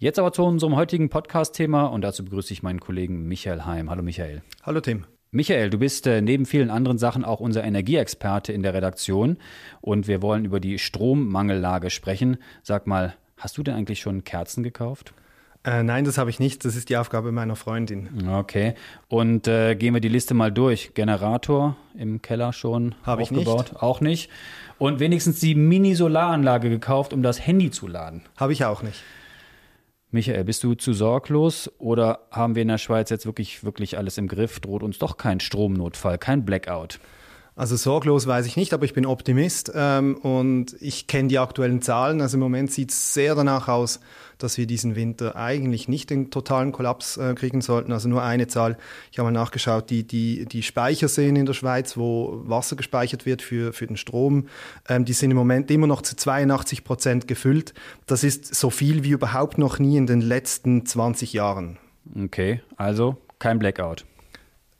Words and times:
Jetzt 0.00 0.20
aber 0.20 0.32
zu 0.32 0.44
unserem 0.44 0.76
heutigen 0.76 1.08
Podcast-Thema 1.08 1.86
und 1.86 2.02
dazu 2.02 2.24
begrüße 2.24 2.52
ich 2.52 2.62
meinen 2.62 2.78
Kollegen 2.78 3.26
Michael 3.26 3.64
Heim. 3.64 3.90
Hallo 3.90 4.04
Michael. 4.04 4.42
Hallo 4.62 4.80
Tim. 4.80 5.06
Michael, 5.32 5.70
du 5.70 5.78
bist 5.78 6.06
äh, 6.06 6.22
neben 6.22 6.46
vielen 6.46 6.70
anderen 6.70 6.98
Sachen 6.98 7.24
auch 7.24 7.40
unser 7.40 7.64
Energieexperte 7.64 8.52
in 8.52 8.62
der 8.62 8.74
Redaktion 8.74 9.38
und 9.80 10.06
wir 10.06 10.22
wollen 10.22 10.44
über 10.44 10.60
die 10.60 10.78
Strommangellage 10.78 11.90
sprechen. 11.90 12.36
Sag 12.62 12.86
mal, 12.86 13.14
hast 13.38 13.58
du 13.58 13.64
denn 13.64 13.74
eigentlich 13.74 13.98
schon 13.98 14.22
Kerzen 14.22 14.62
gekauft? 14.62 15.14
Äh, 15.64 15.82
nein, 15.82 16.04
das 16.04 16.16
habe 16.16 16.30
ich 16.30 16.38
nicht. 16.38 16.64
Das 16.64 16.76
ist 16.76 16.90
die 16.90 16.96
Aufgabe 16.96 17.32
meiner 17.32 17.56
Freundin. 17.56 18.28
Okay. 18.28 18.74
Und 19.08 19.48
äh, 19.48 19.74
gehen 19.74 19.94
wir 19.94 20.00
die 20.00 20.08
Liste 20.08 20.32
mal 20.32 20.52
durch. 20.52 20.94
Generator 20.94 21.76
im 21.96 22.22
Keller 22.22 22.52
schon 22.52 22.94
Habe 23.02 23.22
ich 23.22 23.32
aufgebaut? 23.32 23.72
nicht. 23.72 23.82
Auch 23.82 24.00
nicht. 24.00 24.30
Und 24.78 25.00
wenigstens 25.00 25.40
die 25.40 25.56
Mini-Solaranlage 25.56 26.70
gekauft, 26.70 27.12
um 27.12 27.24
das 27.24 27.44
Handy 27.44 27.72
zu 27.72 27.88
laden. 27.88 28.22
Habe 28.36 28.52
ich 28.52 28.64
auch 28.64 28.84
nicht. 28.84 29.02
Michael, 30.10 30.44
bist 30.44 30.64
du 30.64 30.74
zu 30.74 30.94
sorglos 30.94 31.70
oder 31.76 32.20
haben 32.30 32.54
wir 32.54 32.62
in 32.62 32.68
der 32.68 32.78
Schweiz 32.78 33.10
jetzt 33.10 33.26
wirklich, 33.26 33.62
wirklich 33.62 33.98
alles 33.98 34.16
im 34.16 34.26
Griff? 34.26 34.58
Droht 34.58 34.82
uns 34.82 34.98
doch 34.98 35.18
kein 35.18 35.38
Stromnotfall, 35.38 36.16
kein 36.16 36.46
Blackout? 36.46 36.98
Also 37.58 37.74
sorglos 37.74 38.28
weiß 38.28 38.46
ich 38.46 38.56
nicht, 38.56 38.72
aber 38.72 38.84
ich 38.84 38.94
bin 38.94 39.04
Optimist 39.04 39.72
ähm, 39.74 40.14
und 40.18 40.76
ich 40.80 41.08
kenne 41.08 41.26
die 41.26 41.40
aktuellen 41.40 41.82
Zahlen. 41.82 42.20
Also 42.20 42.36
im 42.36 42.40
Moment 42.40 42.70
sieht 42.70 42.92
es 42.92 43.14
sehr 43.14 43.34
danach 43.34 43.66
aus, 43.66 43.98
dass 44.38 44.58
wir 44.58 44.66
diesen 44.68 44.94
Winter 44.94 45.34
eigentlich 45.34 45.88
nicht 45.88 46.08
den 46.10 46.30
totalen 46.30 46.70
Kollaps 46.70 47.16
äh, 47.16 47.34
kriegen 47.34 47.60
sollten. 47.60 47.90
Also 47.90 48.08
nur 48.08 48.22
eine 48.22 48.46
Zahl. 48.46 48.78
Ich 49.10 49.18
habe 49.18 49.32
mal 49.32 49.36
nachgeschaut, 49.36 49.90
die, 49.90 50.06
die, 50.06 50.46
die 50.46 50.62
Speicherseen 50.62 51.34
in 51.34 51.46
der 51.46 51.52
Schweiz, 51.52 51.96
wo 51.96 52.42
Wasser 52.44 52.76
gespeichert 52.76 53.26
wird 53.26 53.42
für, 53.42 53.72
für 53.72 53.88
den 53.88 53.96
Strom, 53.96 54.46
ähm, 54.88 55.04
die 55.04 55.12
sind 55.12 55.32
im 55.32 55.36
Moment 55.36 55.68
immer 55.72 55.88
noch 55.88 56.02
zu 56.02 56.14
82 56.14 56.84
Prozent 56.84 57.26
gefüllt. 57.26 57.74
Das 58.06 58.22
ist 58.22 58.54
so 58.54 58.70
viel 58.70 59.02
wie 59.02 59.10
überhaupt 59.10 59.58
noch 59.58 59.80
nie 59.80 59.96
in 59.96 60.06
den 60.06 60.20
letzten 60.20 60.86
20 60.86 61.32
Jahren. 61.32 61.76
Okay, 62.16 62.60
also 62.76 63.16
kein 63.40 63.58
Blackout. 63.58 64.04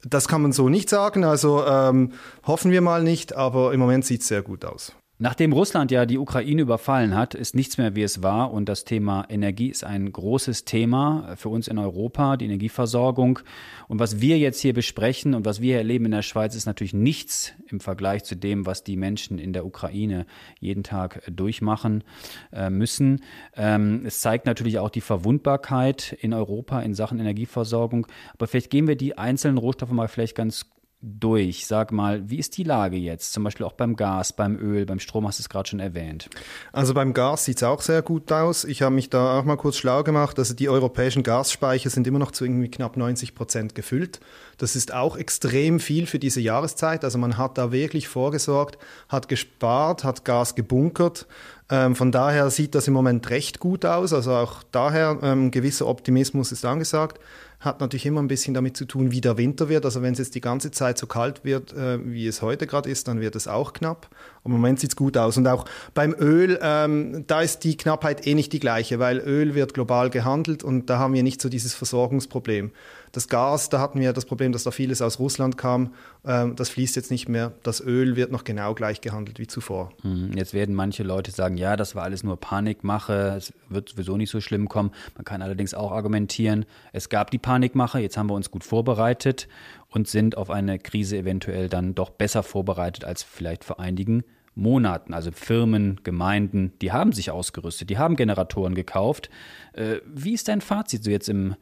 Das 0.05 0.29
kann 0.29 0.43
man 0.43 0.53
so 0.53 0.69
nicht 0.69 0.89
sagen, 0.89 1.25
also 1.25 1.65
ähm, 1.67 2.13
hoffen 2.47 2.71
wir 2.71 2.81
mal 2.81 3.03
nicht, 3.03 3.35
aber 3.35 3.73
im 3.73 3.81
Moment 3.81 4.05
sieht 4.05 4.23
es 4.23 4.29
sehr 4.29 4.43
gut 4.43 4.65
aus. 4.65 4.93
Nachdem 5.21 5.53
Russland 5.53 5.91
ja 5.91 6.07
die 6.07 6.17
Ukraine 6.17 6.63
überfallen 6.63 7.17
hat, 7.17 7.35
ist 7.35 7.57
nichts 7.57 7.77
mehr 7.77 7.97
wie 7.97 8.05
es 8.05 8.23
war 8.23 8.53
und 8.53 8.69
das 8.69 8.85
Thema 8.85 9.27
Energie 9.29 9.67
ist 9.67 9.83
ein 9.83 10.13
großes 10.13 10.65
Thema 10.65 11.35
für 11.37 11.49
uns 11.49 11.67
in 11.67 11.77
Europa, 11.77 12.37
die 12.37 12.45
Energieversorgung. 12.45 13.41
Und 13.89 13.99
was 13.99 14.21
wir 14.21 14.39
jetzt 14.39 14.61
hier 14.61 14.75
besprechen 14.75 15.35
und 15.35 15.45
was 15.45 15.61
wir 15.61 15.77
erleben 15.77 16.05
in 16.05 16.13
der 16.13 16.23
Schweiz 16.23 16.55
ist 16.55 16.67
natürlich 16.67 16.95
nichts 16.95 17.53
im 17.67 17.81
Vergleich 17.81 18.23
zu 18.23 18.37
dem, 18.37 18.65
was 18.65 18.85
die 18.85 18.97
Menschen 18.97 19.41
in 19.41 19.53
der 19.53 19.67
Ukraine 19.67 20.25
jeden 20.61 20.85
Tag 20.85 21.21
durchmachen 21.29 22.05
äh, 22.53 22.71
müssen. 22.71 23.25
Ähm, 23.57 24.03
es 24.07 24.21
zeigt 24.21 24.47
natürlich 24.47 24.79
auch 24.79 24.91
die 24.91 25.01
Verwundbarkeit 25.01 26.17
in 26.21 26.33
Europa 26.33 26.81
in 26.81 26.95
Sachen 26.95 27.19
Energieversorgung. 27.19 28.07
Aber 28.35 28.47
vielleicht 28.47 28.71
gehen 28.71 28.87
wir 28.87 28.95
die 28.95 29.19
einzelnen 29.19 29.59
Rohstoffe 29.59 29.91
mal 29.91 30.07
vielleicht 30.07 30.37
ganz 30.37 30.67
durch. 31.01 31.67
Sag 31.67 31.93
mal, 31.93 32.29
wie 32.29 32.39
ist 32.39 32.57
die 32.57 32.65
Lage 32.65 32.97
jetzt? 32.97 33.33
Zum 33.33 33.45
Beispiel 33.45 33.65
auch 33.65 33.73
beim 33.73 33.95
Gas, 33.95 34.33
beim 34.33 34.57
Öl, 34.57 34.85
beim 34.85 34.99
Strom 34.99 35.27
hast 35.29 35.39
du 35.39 35.43
es 35.43 35.49
gerade 35.49 35.69
schon 35.69 35.79
erwähnt. 35.79 36.29
Also 36.73 36.93
beim 36.93 37.15
Gas 37.15 37.45
sieht 37.45 37.59
es 37.59 37.63
auch 37.63 37.83
sehr 37.83 38.03
gut 38.03 38.33
aus. 38.33 38.65
Ich 38.65 38.83
habe 38.83 38.95
mich 38.95 39.09
da 39.09 39.39
auch 39.39 39.45
mal 39.45 39.57
kurz 39.57 39.77
schlau 39.77 40.03
gemacht. 40.03 40.39
Also 40.39 40.55
die 40.55 40.69
europäischen 40.69 41.23
Gasspeicher 41.23 41.91
sind 41.91 42.07
immer 42.07 42.19
noch 42.19 42.33
zu 42.33 42.45
irgendwie 42.45 42.71
knapp 42.71 42.97
90 42.97 43.35
Prozent 43.37 43.75
gefüllt. 43.77 44.19
Das 44.57 44.75
ist 44.75 44.93
auch 44.93 45.17
extrem 45.17 45.79
viel 45.79 46.07
für 46.07 46.19
diese 46.19 46.41
Jahreszeit. 46.41 47.05
Also 47.05 47.19
man 47.19 47.37
hat 47.37 47.59
da 47.59 47.71
wirklich 47.71 48.09
vorgesorgt, 48.09 48.77
hat 49.09 49.29
gespart, 49.29 50.03
hat 50.03 50.25
Gas 50.25 50.57
gebunkert. 50.57 51.27
Ähm, 51.71 51.95
von 51.95 52.13
daher 52.13 52.51
sieht 52.51 52.75
das 52.75 52.89
im 52.89 52.95
Moment 52.95 53.29
recht 53.31 53.59
gut 53.59 53.85
aus. 53.85 54.13
Also 54.13 54.33
auch 54.33 54.63
daher 54.73 55.19
ähm, 55.23 55.51
gewisser 55.51 55.87
Optimismus 55.87 56.53
ist 56.53 56.65
angesagt 56.65 57.21
hat 57.61 57.81
natürlich 57.81 58.07
immer 58.07 58.23
ein 58.23 58.29
bisschen 58.29 58.55
damit 58.55 58.77
zu 58.77 58.85
tun, 58.85 59.11
wie 59.11 59.21
der 59.21 59.37
Winter 59.37 59.69
wird. 59.69 59.85
Also 59.85 60.01
wenn 60.01 60.13
es 60.13 60.21
jetzt 60.21 60.35
die 60.37 60.41
ganze 60.41 60.71
Zeit 60.71 60.97
so 60.97 61.07
kalt 61.07 61.45
wird, 61.45 61.73
äh, 61.73 61.99
wie 62.05 62.27
es 62.27 62.41
heute 62.41 62.69
gerade 62.69 62.89
ist, 62.89 63.09
dann 63.09 63.21
wird 63.21 63.35
es 63.35 63.49
auch 63.49 63.73
knapp. 63.73 64.09
Im 64.45 64.53
Moment 64.53 64.79
sieht 64.79 64.91
es 64.91 64.97
gut 64.97 65.17
aus. 65.17 65.37
Und 65.37 65.47
auch 65.49 65.65
beim 65.93 66.15
Öl, 66.19 66.59
ähm, 66.63 67.25
da 67.27 67.43
ist 67.43 67.65
die 67.65 67.77
Knappheit 67.77 68.27
eh 68.27 68.35
nicht 68.35 68.53
die 68.53 68.61
gleiche, 68.61 69.01
weil 69.01 69.19
Öl 69.19 69.57
wird 69.57 69.75
global 69.75 70.09
gehandelt 70.09 70.63
und 70.63 70.89
da 70.89 70.99
haben 70.99 71.15
wir 71.15 71.25
nicht 71.25 71.43
so 71.43 71.49
dieses 71.49 71.75
Versorgungsproblem. 71.75 72.71
Das 73.13 73.29
Gas, 73.29 73.69
da 73.69 73.81
hatten 73.81 74.01
wir 74.01 74.13
das 74.13 74.25
Problem, 74.25 74.53
dass 74.53 74.65
da 74.65 74.71
vieles 74.71 75.03
aus 75.03 75.19
Russland 75.19 75.57
kam. 75.57 75.93
Ähm, 76.25 76.57
das 76.57 76.69
fließt 76.71 76.97
jetzt 76.97 77.11
nicht 77.11 77.29
mehr. 77.29 77.53
Das 77.63 77.81
Öl 77.81 78.17
wird 78.17 78.33
noch 78.33 78.45
genau 78.45 78.75
gleich 78.75 79.01
gehandelt 79.01 79.39
wie 79.39 79.47
zuvor. 79.47 79.91
Hm, 80.03 80.33
jetzt 80.37 80.55
werden 80.55 80.75
manche 80.75 81.03
Leute 81.03 81.31
sagen, 81.31 81.57
ja, 81.57 81.77
das 81.77 81.95
war 81.95 82.05
alles 82.05 82.23
nur 82.23 82.39
Panikmache, 82.39 83.35
es 83.37 83.53
wird 83.69 83.91
sowieso 83.91 84.17
nicht 84.17 84.31
so 84.31 84.41
schlimm 84.41 84.69
kommen. 84.69 84.91
Man 85.17 85.25
kann 85.25 85.43
allerdings 85.43 85.75
auch 85.75 85.93
argumentieren, 85.93 86.65
es 86.93 87.09
gab 87.09 87.31
die 87.31 87.39
Panikmache, 87.39 88.01
jetzt 88.01 88.17
haben 88.17 88.29
wir 88.29 88.35
uns 88.35 88.51
gut 88.51 88.65
vorbereitet 88.65 89.49
und 89.89 90.09
sind 90.09 90.37
auf 90.37 90.51
eine 90.51 90.79
Krise 90.79 91.17
eventuell 91.17 91.69
dann 91.69 91.95
doch 91.95 92.11
besser 92.11 92.43
vorbereitet 92.43 93.05
als 93.05 93.23
vielleicht 93.23 93.65
vor 93.65 93.81
einigen 93.81 94.25
Monaten. 94.59 95.15
Also 95.15 95.31
Firmen, 95.31 96.01
Gemeinden, 96.03 96.73
die 96.83 96.93
haben 96.93 97.13
sich 97.13 97.31
ausgerüstet, 97.31 97.91
die 97.91 97.99
haben 97.99 98.17
Generatoren 98.17 98.75
gekauft. 98.75 99.31
Äh, 99.73 100.01
wie 100.05 100.35
ist 100.35 100.49
dein 100.49 100.61
Fazit 100.61 101.05
so 101.05 101.11
jetzt 101.11 101.29
im 101.29 101.55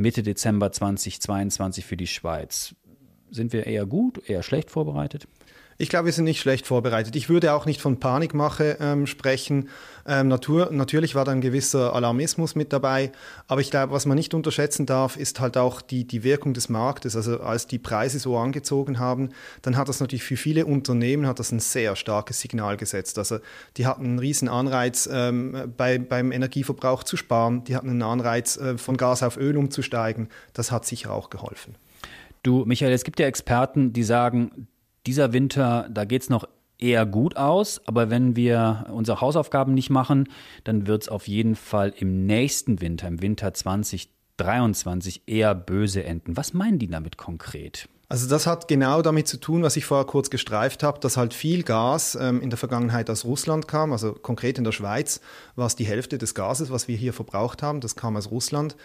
Mitte 0.00 0.22
Dezember 0.22 0.70
2022 0.70 1.84
für 1.84 1.96
die 1.96 2.06
Schweiz? 2.06 2.76
Sind 3.32 3.52
wir 3.52 3.66
eher 3.66 3.84
gut, 3.84 4.30
eher 4.30 4.44
schlecht 4.44 4.70
vorbereitet? 4.70 5.26
Ich 5.80 5.88
glaube, 5.88 6.06
wir 6.06 6.12
sind 6.12 6.24
nicht 6.24 6.40
schlecht 6.40 6.66
vorbereitet. 6.66 7.14
Ich 7.14 7.28
würde 7.28 7.52
auch 7.52 7.64
nicht 7.64 7.80
von 7.80 8.00
Panikmache 8.00 8.78
ähm, 8.80 9.06
sprechen. 9.06 9.68
Ähm, 10.08 10.26
Natur, 10.26 10.70
natürlich 10.72 11.14
war 11.14 11.24
da 11.24 11.30
ein 11.30 11.40
gewisser 11.40 11.94
Alarmismus 11.94 12.56
mit 12.56 12.72
dabei, 12.72 13.12
aber 13.46 13.60
ich 13.60 13.70
glaube, 13.70 13.92
was 13.92 14.04
man 14.04 14.16
nicht 14.16 14.34
unterschätzen 14.34 14.86
darf, 14.86 15.16
ist 15.16 15.38
halt 15.38 15.56
auch 15.56 15.80
die, 15.80 16.04
die 16.04 16.24
Wirkung 16.24 16.52
des 16.52 16.68
Marktes. 16.68 17.14
Also 17.14 17.38
als 17.38 17.68
die 17.68 17.78
Preise 17.78 18.18
so 18.18 18.36
angezogen 18.36 18.98
haben, 18.98 19.28
dann 19.62 19.76
hat 19.76 19.88
das 19.88 20.00
natürlich 20.00 20.24
für 20.24 20.36
viele 20.36 20.66
Unternehmen 20.66 21.28
hat 21.28 21.38
das 21.38 21.52
ein 21.52 21.60
sehr 21.60 21.94
starkes 21.94 22.40
Signal 22.40 22.76
gesetzt. 22.76 23.16
Also 23.16 23.38
die 23.76 23.86
hatten 23.86 24.04
einen 24.04 24.18
riesen 24.18 24.48
Anreiz, 24.48 25.08
ähm, 25.12 25.72
bei, 25.76 25.98
beim 25.98 26.32
Energieverbrauch 26.32 27.04
zu 27.04 27.16
sparen, 27.16 27.62
die 27.62 27.76
hatten 27.76 27.90
einen 27.90 28.02
Anreiz, 28.02 28.56
äh, 28.56 28.78
von 28.78 28.96
Gas 28.96 29.22
auf 29.22 29.36
Öl 29.36 29.56
umzusteigen. 29.56 30.28
Das 30.54 30.72
hat 30.72 30.86
sicher 30.86 31.12
auch 31.12 31.30
geholfen. 31.30 31.76
Du, 32.42 32.64
Michael, 32.64 32.92
es 32.92 33.04
gibt 33.04 33.20
ja 33.20 33.26
Experten, 33.26 33.92
die 33.92 34.02
sagen, 34.02 34.66
dieser 35.08 35.32
Winter, 35.32 35.88
da 35.90 36.04
geht 36.04 36.20
es 36.20 36.28
noch 36.28 36.46
eher 36.78 37.06
gut 37.06 37.38
aus, 37.38 37.80
aber 37.86 38.10
wenn 38.10 38.36
wir 38.36 38.84
unsere 38.90 39.22
Hausaufgaben 39.22 39.72
nicht 39.72 39.88
machen, 39.88 40.28
dann 40.64 40.86
wird 40.86 41.04
es 41.04 41.08
auf 41.08 41.26
jeden 41.26 41.56
Fall 41.56 41.94
im 41.96 42.26
nächsten 42.26 42.82
Winter, 42.82 43.08
im 43.08 43.22
Winter 43.22 43.54
2023, 43.54 45.22
eher 45.26 45.54
böse 45.54 46.04
enden. 46.04 46.36
Was 46.36 46.52
meinen 46.52 46.78
die 46.78 46.88
damit 46.88 47.16
konkret? 47.16 47.88
Also 48.10 48.26
das 48.26 48.46
hat 48.46 48.68
genau 48.68 49.00
damit 49.00 49.28
zu 49.28 49.38
tun, 49.38 49.62
was 49.62 49.76
ich 49.76 49.86
vorher 49.86 50.06
kurz 50.06 50.28
gestreift 50.28 50.82
habe, 50.82 51.00
dass 51.00 51.16
halt 51.16 51.34
viel 51.34 51.62
Gas 51.62 52.16
ähm, 52.18 52.40
in 52.40 52.48
der 52.50 52.58
Vergangenheit 52.58 53.08
aus 53.10 53.24
Russland 53.24 53.66
kam. 53.66 53.92
Also 53.92 54.12
konkret 54.12 54.56
in 54.58 54.64
der 54.64 54.72
Schweiz 54.72 55.20
war 55.56 55.66
es 55.66 55.76
die 55.76 55.84
Hälfte 55.84 56.16
des 56.16 56.34
Gases, 56.34 56.70
was 56.70 56.86
wir 56.86 56.96
hier 56.96 57.12
verbraucht 57.12 57.62
haben. 57.62 57.80
Das 57.80 57.96
kam 57.96 58.16
aus 58.16 58.30
Russland. 58.30 58.76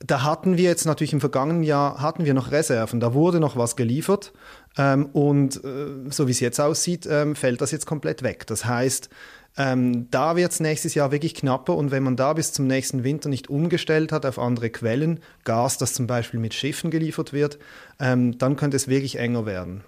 Da 0.00 0.22
hatten 0.22 0.58
wir 0.58 0.64
jetzt 0.64 0.84
natürlich 0.84 1.14
im 1.14 1.20
vergangenen 1.20 1.62
Jahr 1.62 2.00
hatten 2.02 2.26
wir 2.26 2.34
noch 2.34 2.52
Reserven. 2.52 3.00
Da 3.00 3.14
wurde 3.14 3.40
noch 3.40 3.56
was 3.56 3.74
geliefert 3.74 4.32
und 4.76 5.56
äh, 5.64 6.10
so 6.10 6.26
wie 6.26 6.32
es 6.32 6.40
jetzt 6.40 6.60
aussieht, 6.60 7.06
ähm, 7.10 7.34
fällt 7.34 7.60
das 7.60 7.72
jetzt 7.72 7.86
komplett 7.86 8.22
weg. 8.22 8.46
Das 8.46 8.64
heißt, 8.64 9.08
ähm, 9.56 10.08
da 10.10 10.36
wird 10.36 10.52
es 10.52 10.60
nächstes 10.60 10.94
Jahr 10.94 11.10
wirklich 11.10 11.34
knapper 11.34 11.74
und 11.74 11.90
wenn 11.90 12.04
man 12.04 12.14
da 12.14 12.32
bis 12.32 12.52
zum 12.52 12.68
nächsten 12.68 13.02
Winter 13.02 13.28
nicht 13.28 13.50
umgestellt 13.50 14.12
hat 14.12 14.24
auf 14.24 14.38
andere 14.38 14.70
Quellen, 14.70 15.18
Gas, 15.42 15.78
das 15.78 15.94
zum 15.94 16.06
Beispiel 16.06 16.38
mit 16.38 16.54
Schiffen 16.54 16.92
geliefert 16.92 17.32
wird, 17.32 17.58
ähm, 17.98 18.38
dann 18.38 18.54
könnte 18.54 18.76
es 18.76 18.86
wirklich 18.86 19.18
enger 19.18 19.46
werden. 19.46 19.82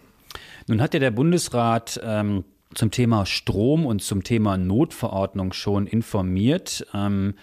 Nun 0.67 0.83
hat 0.83 0.93
ja 0.93 1.01
der 1.01 1.13
Bundesrat 1.13 2.01
ähm, 2.03 2.45
zum 2.75 2.91
Thema 2.91 3.27
Strom 3.27 3.87
und 3.87 4.03
zum 4.03 4.25
Thema 4.25 4.57
Notverordnung 4.57 5.53
schon 5.53 5.87
informiert. 5.87 6.87
Ähm, 6.93 7.35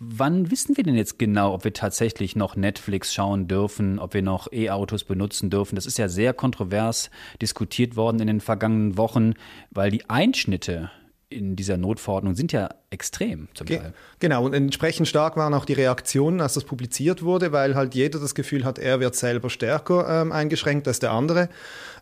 Wann 0.00 0.50
wissen 0.52 0.76
wir 0.76 0.84
denn 0.84 0.94
jetzt 0.94 1.18
genau, 1.18 1.54
ob 1.54 1.64
wir 1.64 1.72
tatsächlich 1.72 2.36
noch 2.36 2.54
Netflix 2.54 3.12
schauen 3.12 3.48
dürfen, 3.48 3.98
ob 3.98 4.14
wir 4.14 4.22
noch 4.22 4.52
E-Autos 4.52 5.02
benutzen 5.02 5.50
dürfen? 5.50 5.74
Das 5.74 5.86
ist 5.86 5.98
ja 5.98 6.08
sehr 6.08 6.32
kontrovers 6.34 7.10
diskutiert 7.42 7.96
worden 7.96 8.20
in 8.20 8.28
den 8.28 8.40
vergangenen 8.40 8.96
Wochen, 8.96 9.34
weil 9.70 9.90
die 9.90 10.08
Einschnitte 10.08 10.92
in 11.30 11.56
dieser 11.56 11.78
Notverordnung 11.78 12.36
sind 12.36 12.52
ja 12.52 12.70
extrem 12.90 13.48
zum 13.54 13.66
Ge 13.66 13.78
Teil. 13.78 13.92
Genau, 14.18 14.44
und 14.44 14.54
entsprechend 14.54 15.08
stark 15.08 15.36
waren 15.36 15.52
auch 15.52 15.64
die 15.64 15.74
Reaktionen, 15.74 16.40
als 16.40 16.54
das 16.54 16.64
publiziert 16.64 17.22
wurde, 17.22 17.52
weil 17.52 17.74
halt 17.74 17.94
jeder 17.94 18.18
das 18.18 18.34
Gefühl 18.34 18.64
hat, 18.64 18.78
er 18.78 19.00
wird 19.00 19.14
selber 19.14 19.50
stärker 19.50 20.22
ähm, 20.22 20.32
eingeschränkt 20.32 20.88
als 20.88 20.98
der 20.98 21.12
andere. 21.12 21.48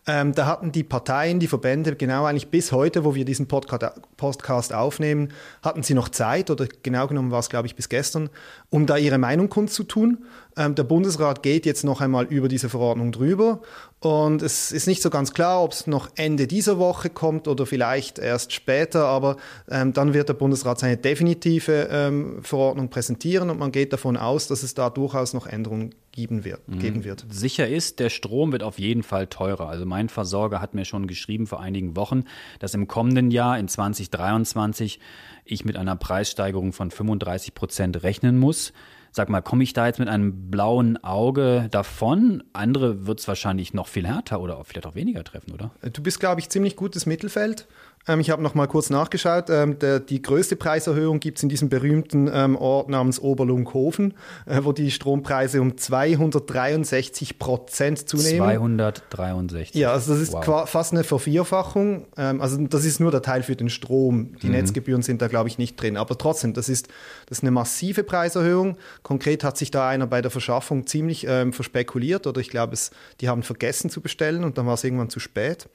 Ähm, 0.08 0.34
da 0.34 0.46
hatten 0.46 0.70
die 0.70 0.84
Parteien, 0.84 1.40
die 1.40 1.48
Verbände, 1.48 1.96
genau 1.96 2.24
eigentlich 2.24 2.48
bis 2.48 2.70
heute, 2.70 3.04
wo 3.04 3.16
wir 3.16 3.24
diesen 3.24 3.48
Podcast 3.48 4.72
aufnehmen, 4.72 5.32
hatten 5.62 5.82
sie 5.82 5.94
noch 5.94 6.08
Zeit, 6.08 6.48
oder 6.48 6.68
genau 6.84 7.08
genommen 7.08 7.32
war 7.32 7.40
es, 7.40 7.48
glaube 7.48 7.66
ich, 7.66 7.74
bis 7.74 7.88
gestern, 7.88 8.30
um 8.70 8.86
da 8.86 8.96
ihre 8.96 9.18
Meinung 9.18 9.48
kundzutun. 9.48 10.24
Ähm, 10.56 10.76
der 10.76 10.84
Bundesrat 10.84 11.42
geht 11.42 11.66
jetzt 11.66 11.82
noch 11.82 12.00
einmal 12.00 12.26
über 12.26 12.46
diese 12.46 12.68
Verordnung 12.68 13.10
drüber 13.10 13.60
und 13.98 14.42
es 14.42 14.70
ist 14.70 14.86
nicht 14.86 15.02
so 15.02 15.10
ganz 15.10 15.34
klar, 15.34 15.62
ob 15.62 15.72
es 15.72 15.86
noch 15.88 16.10
Ende 16.14 16.46
dieser 16.46 16.78
Woche 16.78 17.10
kommt 17.10 17.48
oder 17.48 17.66
vielleicht 17.66 18.18
erst 18.20 18.52
später, 18.52 19.06
aber 19.06 19.36
ähm, 19.68 19.92
dann 19.92 20.14
wird 20.14 20.28
der 20.28 20.34
Bundesrat 20.34 20.75
seine 20.78 20.96
definitive 20.96 21.88
ähm, 21.90 22.42
Verordnung 22.42 22.88
präsentieren 22.90 23.50
und 23.50 23.58
man 23.58 23.72
geht 23.72 23.92
davon 23.92 24.16
aus, 24.16 24.48
dass 24.48 24.62
es 24.62 24.74
da 24.74 24.90
durchaus 24.90 25.34
noch 25.34 25.46
Änderungen 25.46 25.94
geben 26.12 26.44
wird, 26.44 26.66
mhm. 26.68 26.78
geben 26.78 27.04
wird. 27.04 27.26
Sicher 27.28 27.68
ist, 27.68 28.00
der 28.00 28.10
Strom 28.10 28.52
wird 28.52 28.62
auf 28.62 28.78
jeden 28.78 29.02
Fall 29.02 29.26
teurer. 29.26 29.68
Also 29.68 29.84
mein 29.84 30.08
Versorger 30.08 30.60
hat 30.60 30.74
mir 30.74 30.84
schon 30.84 31.06
geschrieben 31.06 31.46
vor 31.46 31.60
einigen 31.60 31.94
Wochen, 31.96 32.24
dass 32.58 32.74
im 32.74 32.88
kommenden 32.88 33.30
Jahr, 33.30 33.58
in 33.58 33.68
2023, 33.68 34.98
ich 35.44 35.64
mit 35.64 35.76
einer 35.76 35.96
Preissteigerung 35.96 36.72
von 36.72 36.90
35 36.90 37.54
Prozent 37.54 38.02
rechnen 38.02 38.38
muss. 38.38 38.72
Sag 39.16 39.30
mal, 39.30 39.40
komme 39.40 39.62
ich 39.62 39.72
da 39.72 39.86
jetzt 39.86 39.98
mit 39.98 40.08
einem 40.08 40.50
blauen 40.50 41.02
Auge 41.02 41.68
davon? 41.70 42.42
Andere 42.52 43.06
wird 43.06 43.20
es 43.20 43.26
wahrscheinlich 43.26 43.72
noch 43.72 43.88
viel 43.88 44.06
härter 44.06 44.40
oder 44.42 44.62
vielleicht 44.64 44.86
auch 44.86 44.94
weniger 44.94 45.24
treffen, 45.24 45.52
oder? 45.52 45.70
Du 45.90 46.02
bist, 46.02 46.20
glaube 46.20 46.40
ich, 46.40 46.50
ziemlich 46.50 46.76
gutes 46.76 47.06
Mittelfeld. 47.06 47.66
Ähm, 48.08 48.20
ich 48.20 48.30
habe 48.30 48.42
noch 48.42 48.54
mal 48.54 48.66
kurz 48.66 48.90
nachgeschaut. 48.90 49.50
Ähm, 49.50 49.78
der, 49.78 50.00
die 50.00 50.22
größte 50.22 50.56
Preiserhöhung 50.56 51.20
gibt 51.20 51.38
es 51.38 51.42
in 51.42 51.48
diesem 51.48 51.68
berühmten 51.68 52.30
ähm, 52.32 52.56
Ort 52.56 52.88
namens 52.88 53.18
Oberlunghofen, 53.18 54.14
äh, 54.46 54.60
wo 54.62 54.72
die 54.72 54.90
Strompreise 54.90 55.60
um 55.60 55.76
263 55.76 57.38
Prozent 57.38 58.08
zunehmen. 58.08 58.48
263. 58.48 59.74
Ja, 59.74 59.92
also 59.92 60.12
das 60.12 60.22
ist 60.22 60.32
wow. 60.32 60.68
fast 60.68 60.92
eine 60.92 61.04
Vervierfachung. 61.04 62.06
Ähm, 62.16 62.40
also 62.40 62.56
das 62.66 62.84
ist 62.84 63.00
nur 63.00 63.10
der 63.10 63.22
Teil 63.22 63.42
für 63.42 63.56
den 63.56 63.70
Strom. 63.70 64.36
Die 64.42 64.46
mhm. 64.46 64.52
Netzgebühren 64.52 65.02
sind 65.02 65.22
da, 65.22 65.28
glaube 65.28 65.48
ich, 65.48 65.58
nicht 65.58 65.80
drin. 65.80 65.96
Aber 65.96 66.16
trotzdem, 66.16 66.54
das 66.54 66.68
ist, 66.68 66.88
das 67.26 67.38
ist 67.38 67.44
eine 67.44 67.50
massive 67.50 68.04
Preiserhöhung. 68.04 68.76
Konkret 69.02 69.44
hat 69.44 69.56
sich 69.56 69.70
da 69.70 69.88
einer 69.88 70.06
bei 70.06 70.22
der 70.22 70.30
Verschaffung 70.30 70.86
ziemlich 70.86 71.26
ähm, 71.28 71.52
verspekuliert 71.52 72.26
oder 72.26 72.40
ich 72.40 72.50
glaube, 72.50 72.76
die 73.20 73.28
haben 73.28 73.42
vergessen 73.42 73.90
zu 73.90 74.00
bestellen 74.00 74.44
und 74.44 74.58
dann 74.58 74.66
war 74.66 74.74
es 74.74 74.84
irgendwann 74.84 75.08
zu 75.08 75.20
spät. 75.20 75.68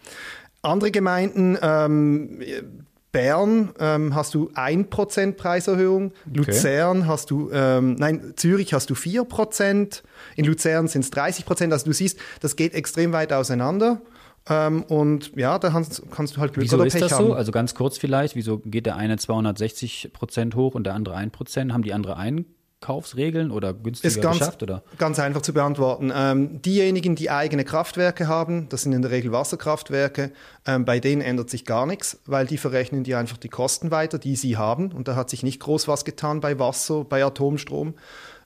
Andere 0.61 0.91
Gemeinden, 0.91 1.57
ähm, 1.61 2.39
Bern 3.11 3.73
ähm, 3.79 4.15
hast 4.15 4.33
du 4.33 4.49
1% 4.51 5.33
Preiserhöhung, 5.33 6.13
Luzern 6.33 7.07
hast 7.07 7.29
du, 7.29 7.49
ähm, 7.51 7.95
nein, 7.95 8.33
Zürich 8.37 8.73
hast 8.73 8.89
du 8.89 8.93
4%, 8.93 10.01
in 10.37 10.45
Luzern 10.45 10.87
sind 10.87 11.03
es 11.03 11.11
30%, 11.11 11.71
also 11.71 11.85
du 11.85 11.93
siehst, 11.93 12.19
das 12.39 12.55
geht 12.55 12.73
extrem 12.73 13.11
weit 13.11 13.33
auseinander. 13.33 14.01
Ähm, 14.49 14.83
und 14.83 15.35
ja, 15.35 15.59
da 15.59 15.69
kannst, 15.69 16.01
kannst, 16.09 16.35
du 16.35 16.41
halt 16.41 16.53
Glück 16.53 16.63
wieso 16.63 16.77
oder 16.77 16.85
Pech 16.85 16.95
ist 16.95 17.01
das 17.01 17.11
haben. 17.11 17.27
so? 17.27 17.33
Also 17.33 17.51
ganz 17.51 17.75
kurz 17.75 17.97
vielleicht, 17.97 18.35
wieso 18.35 18.57
geht 18.59 18.85
der 18.85 18.95
eine 18.95 19.15
260% 19.15 20.55
hoch 20.55 20.73
und 20.73 20.85
der 20.85 20.95
andere 20.95 21.15
1% 21.15 21.73
Haben 21.73 21.83
die 21.83 21.93
andere 21.93 22.17
einen 22.17 22.45
Kaufsregeln 22.81 23.51
oder 23.51 23.73
günstiger 23.73 24.07
ist 24.07 24.21
ganz, 24.21 24.39
beschafft? 24.39 24.63
Oder? 24.63 24.83
Ganz 24.97 25.19
einfach 25.19 25.41
zu 25.41 25.53
beantworten. 25.53 26.11
Ähm, 26.13 26.61
diejenigen, 26.61 27.15
die 27.15 27.29
eigene 27.29 27.63
Kraftwerke 27.63 28.27
haben, 28.27 28.67
das 28.69 28.81
sind 28.81 28.91
in 28.91 29.03
der 29.03 29.11
Regel 29.11 29.31
Wasserkraftwerke, 29.31 30.31
ähm, 30.65 30.83
bei 30.83 30.99
denen 30.99 31.21
ändert 31.21 31.49
sich 31.49 31.65
gar 31.65 31.85
nichts, 31.85 32.19
weil 32.25 32.47
die 32.47 32.57
verrechnen 32.57 33.03
dir 33.03 33.19
einfach 33.19 33.37
die 33.37 33.49
Kosten 33.49 33.91
weiter, 33.91 34.17
die 34.17 34.35
sie 34.35 34.57
haben. 34.57 34.91
Und 34.91 35.07
da 35.07 35.15
hat 35.15 35.29
sich 35.29 35.43
nicht 35.43 35.59
groß 35.59 35.87
was 35.87 36.05
getan 36.05 36.41
bei 36.41 36.59
Wasser, 36.59 37.03
bei 37.03 37.23
Atomstrom. 37.23 37.93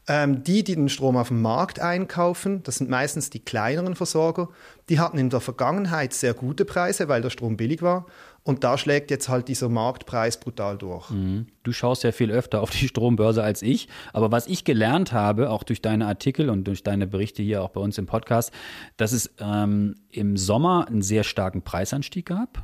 Ähm, 0.07 0.43
die, 0.43 0.63
die 0.63 0.75
den 0.75 0.89
Strom 0.89 1.17
auf 1.17 1.29
dem 1.29 1.41
Markt 1.41 1.79
einkaufen, 1.79 2.61
das 2.61 2.75
sind 2.75 2.91
meistens 2.91 3.31
die 3.31 3.39
kleineren 3.39 3.95
Versorger, 3.95 4.49
die 4.89 4.99
hatten 4.99 5.17
in 5.17 5.31
der 5.31 5.39
Vergangenheit 5.39 6.13
sehr 6.13 6.35
gute 6.35 6.63
Preise, 6.63 7.07
weil 7.07 7.23
der 7.23 7.31
Strom 7.31 7.57
billig 7.57 7.81
war. 7.81 8.05
Und 8.47 8.63
da 8.63 8.77
schlägt 8.77 9.09
jetzt 9.09 9.27
halt 9.27 9.47
dieser 9.47 9.69
Marktpreis 9.69 10.39
brutal 10.39 10.77
durch. 10.77 11.09
Mhm. 11.09 11.47
Du 11.63 11.71
schaust 11.71 12.03
ja 12.03 12.11
viel 12.11 12.29
öfter 12.29 12.61
auf 12.61 12.69
die 12.69 12.87
Strombörse 12.87 13.41
als 13.41 13.63
ich. 13.63 13.87
Aber 14.13 14.31
was 14.31 14.45
ich 14.45 14.63
gelernt 14.63 15.13
habe, 15.13 15.49
auch 15.49 15.63
durch 15.63 15.81
deine 15.81 16.05
Artikel 16.05 16.51
und 16.51 16.63
durch 16.65 16.83
deine 16.83 17.07
Berichte 17.07 17.41
hier 17.41 17.63
auch 17.63 17.69
bei 17.69 17.81
uns 17.81 17.97
im 17.97 18.05
Podcast, 18.05 18.51
dass 18.97 19.13
es 19.13 19.33
ähm, 19.39 19.95
im 20.11 20.37
Sommer 20.37 20.85
einen 20.87 21.01
sehr 21.01 21.23
starken 21.23 21.63
Preisanstieg 21.63 22.27
gab. 22.27 22.63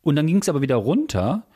Und 0.00 0.16
dann 0.16 0.26
ging 0.26 0.38
es 0.38 0.48
aber 0.48 0.62
wieder 0.62 0.76
runter. 0.76 1.46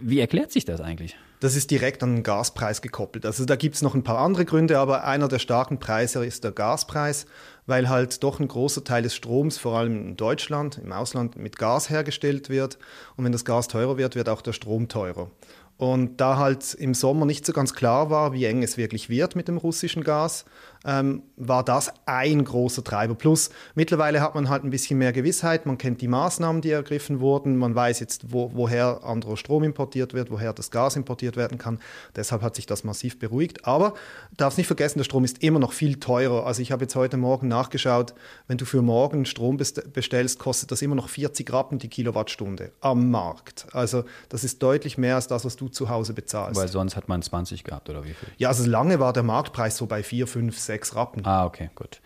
Wie 0.00 0.20
erklärt 0.20 0.52
sich 0.52 0.64
das 0.64 0.80
eigentlich? 0.80 1.16
Das 1.40 1.56
ist 1.56 1.72
direkt 1.72 2.04
an 2.04 2.16
den 2.16 2.22
Gaspreis 2.22 2.82
gekoppelt. 2.82 3.26
Also 3.26 3.44
da 3.44 3.56
gibt 3.56 3.74
es 3.74 3.82
noch 3.82 3.96
ein 3.96 4.04
paar 4.04 4.18
andere 4.18 4.44
Gründe, 4.44 4.78
aber 4.78 5.04
einer 5.04 5.26
der 5.26 5.40
starken 5.40 5.80
Preise 5.80 6.24
ist 6.24 6.44
der 6.44 6.52
Gaspreis, 6.52 7.26
weil 7.68 7.90
halt 7.90 8.24
doch 8.24 8.40
ein 8.40 8.48
großer 8.48 8.82
Teil 8.82 9.02
des 9.02 9.14
Stroms, 9.14 9.58
vor 9.58 9.76
allem 9.76 10.08
in 10.08 10.16
Deutschland, 10.16 10.78
im 10.78 10.90
Ausland, 10.90 11.36
mit 11.36 11.58
Gas 11.58 11.90
hergestellt 11.90 12.48
wird. 12.48 12.78
Und 13.16 13.24
wenn 13.24 13.32
das 13.32 13.44
Gas 13.44 13.68
teurer 13.68 13.98
wird, 13.98 14.16
wird 14.16 14.30
auch 14.30 14.40
der 14.40 14.54
Strom 14.54 14.88
teurer. 14.88 15.30
Und 15.76 16.16
da 16.16 16.38
halt 16.38 16.74
im 16.74 16.94
Sommer 16.94 17.26
nicht 17.26 17.44
so 17.44 17.52
ganz 17.52 17.74
klar 17.74 18.08
war, 18.10 18.32
wie 18.32 18.46
eng 18.46 18.62
es 18.62 18.78
wirklich 18.78 19.10
wird 19.10 19.36
mit 19.36 19.46
dem 19.46 19.58
russischen 19.58 20.02
Gas, 20.02 20.46
ähm, 20.88 21.22
war 21.36 21.62
das 21.62 21.92
ein 22.06 22.42
großer 22.42 22.82
Treiber. 22.82 23.14
Plus 23.14 23.50
mittlerweile 23.74 24.22
hat 24.22 24.34
man 24.34 24.48
halt 24.48 24.64
ein 24.64 24.70
bisschen 24.70 24.98
mehr 24.98 25.12
Gewissheit, 25.12 25.66
man 25.66 25.76
kennt 25.76 26.00
die 26.00 26.08
Maßnahmen, 26.08 26.62
die 26.62 26.70
ergriffen 26.70 27.20
wurden, 27.20 27.58
man 27.58 27.74
weiß 27.74 28.00
jetzt, 28.00 28.32
wo, 28.32 28.50
woher 28.54 29.04
anderer 29.04 29.36
Strom 29.36 29.64
importiert 29.64 30.14
wird, 30.14 30.30
woher 30.30 30.54
das 30.54 30.70
Gas 30.70 30.96
importiert 30.96 31.36
werden 31.36 31.58
kann. 31.58 31.78
Deshalb 32.16 32.40
hat 32.40 32.56
sich 32.56 32.64
das 32.64 32.84
massiv 32.84 33.18
beruhigt. 33.18 33.66
Aber 33.66 33.94
darfst 34.38 34.56
nicht 34.56 34.66
vergessen, 34.66 34.98
der 34.98 35.04
Strom 35.04 35.24
ist 35.24 35.42
immer 35.42 35.58
noch 35.58 35.72
viel 35.72 36.00
teurer. 36.00 36.46
Also 36.46 36.62
ich 36.62 36.72
habe 36.72 36.84
jetzt 36.84 36.96
heute 36.96 37.18
Morgen 37.18 37.48
nachgeschaut, 37.48 38.14
wenn 38.46 38.56
du 38.56 38.64
für 38.64 38.80
morgen 38.80 39.26
Strom 39.26 39.58
bestellst, 39.58 40.38
kostet 40.38 40.72
das 40.72 40.80
immer 40.80 40.94
noch 40.94 41.10
40 41.10 41.52
Rappen 41.52 41.78
die 41.78 41.88
Kilowattstunde 41.88 42.72
am 42.80 43.10
Markt. 43.10 43.66
Also 43.72 44.04
das 44.30 44.42
ist 44.42 44.62
deutlich 44.62 44.96
mehr 44.96 45.16
als 45.16 45.26
das, 45.26 45.44
was 45.44 45.56
du 45.56 45.68
zu 45.68 45.90
Hause 45.90 46.14
bezahlst. 46.14 46.58
Weil 46.58 46.68
sonst 46.68 46.96
hat 46.96 47.08
man 47.08 47.20
20 47.20 47.62
gehabt 47.62 47.90
oder 47.90 48.04
wie 48.04 48.14
viel? 48.14 48.28
Ja, 48.38 48.48
also 48.48 48.64
lange 48.64 48.98
war 49.00 49.12
der 49.12 49.22
Marktpreis 49.22 49.76
so 49.76 49.84
bei 49.84 50.02
4, 50.02 50.26
5, 50.26 50.58
sechs 50.78 50.94
Rappen. 50.94 51.26
Ah, 51.26 51.44
okay, 51.44 51.70
gut. 51.74 52.00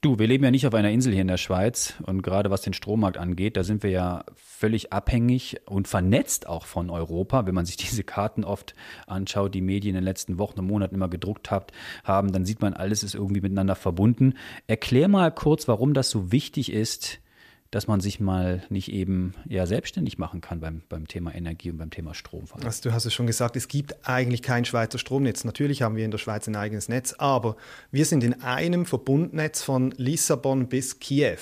Du, 0.00 0.18
wir 0.18 0.28
leben 0.28 0.44
ja 0.44 0.52
nicht 0.52 0.66
auf 0.66 0.74
einer 0.74 0.90
Insel 0.90 1.12
hier 1.12 1.22
in 1.22 1.28
der 1.28 1.38
Schweiz 1.38 1.94
und 2.02 2.22
gerade 2.22 2.50
was 2.50 2.62
den 2.62 2.72
Strommarkt 2.72 3.16
angeht, 3.16 3.56
da 3.56 3.64
sind 3.64 3.82
wir 3.82 3.90
ja 3.90 4.24
völlig 4.36 4.92
abhängig 4.92 5.60
und 5.66 5.88
vernetzt 5.88 6.48
auch 6.48 6.66
von 6.66 6.88
Europa. 6.88 7.46
Wenn 7.46 7.54
man 7.54 7.66
sich 7.66 7.76
diese 7.76 8.04
Karten 8.04 8.44
oft 8.44 8.74
anschaut, 9.08 9.54
die 9.54 9.60
Medien 9.60 9.96
in 9.96 10.02
den 10.02 10.04
letzten 10.04 10.38
Wochen 10.38 10.60
und 10.60 10.66
Monaten 10.66 10.94
immer 10.94 11.08
gedruckt 11.08 11.50
hat, 11.50 11.72
haben, 12.04 12.32
dann 12.32 12.44
sieht 12.44 12.60
man, 12.60 12.74
alles 12.74 13.02
ist 13.02 13.14
irgendwie 13.14 13.40
miteinander 13.40 13.74
verbunden. 13.74 14.34
Erklär 14.68 15.08
mal 15.08 15.32
kurz, 15.32 15.66
warum 15.66 15.94
das 15.94 16.10
so 16.10 16.30
wichtig 16.30 16.72
ist, 16.72 17.18
dass 17.70 17.86
man 17.86 18.00
sich 18.00 18.18
mal 18.18 18.62
nicht 18.70 18.90
eben 18.90 19.34
ja 19.46 19.66
selbstständig 19.66 20.16
machen 20.18 20.40
kann 20.40 20.60
beim, 20.60 20.82
beim 20.88 21.06
Thema 21.06 21.34
Energie 21.34 21.70
und 21.70 21.78
beim 21.78 21.90
Thema 21.90 22.14
Strom. 22.14 22.44
Also 22.64 22.88
du 22.88 22.92
hast 22.94 23.04
es 23.04 23.12
schon 23.12 23.26
gesagt, 23.26 23.56
es 23.56 23.68
gibt 23.68 24.08
eigentlich 24.08 24.42
kein 24.42 24.64
Schweizer 24.64 24.98
Stromnetz. 24.98 25.44
Natürlich 25.44 25.82
haben 25.82 25.96
wir 25.96 26.04
in 26.04 26.10
der 26.10 26.18
Schweiz 26.18 26.48
ein 26.48 26.56
eigenes 26.56 26.88
Netz, 26.88 27.14
aber 27.18 27.56
wir 27.90 28.06
sind 28.06 28.24
in 28.24 28.42
einem 28.42 28.86
Verbundnetz 28.86 29.62
von 29.62 29.92
Lissabon 29.96 30.68
bis 30.68 30.98
Kiew. 30.98 31.38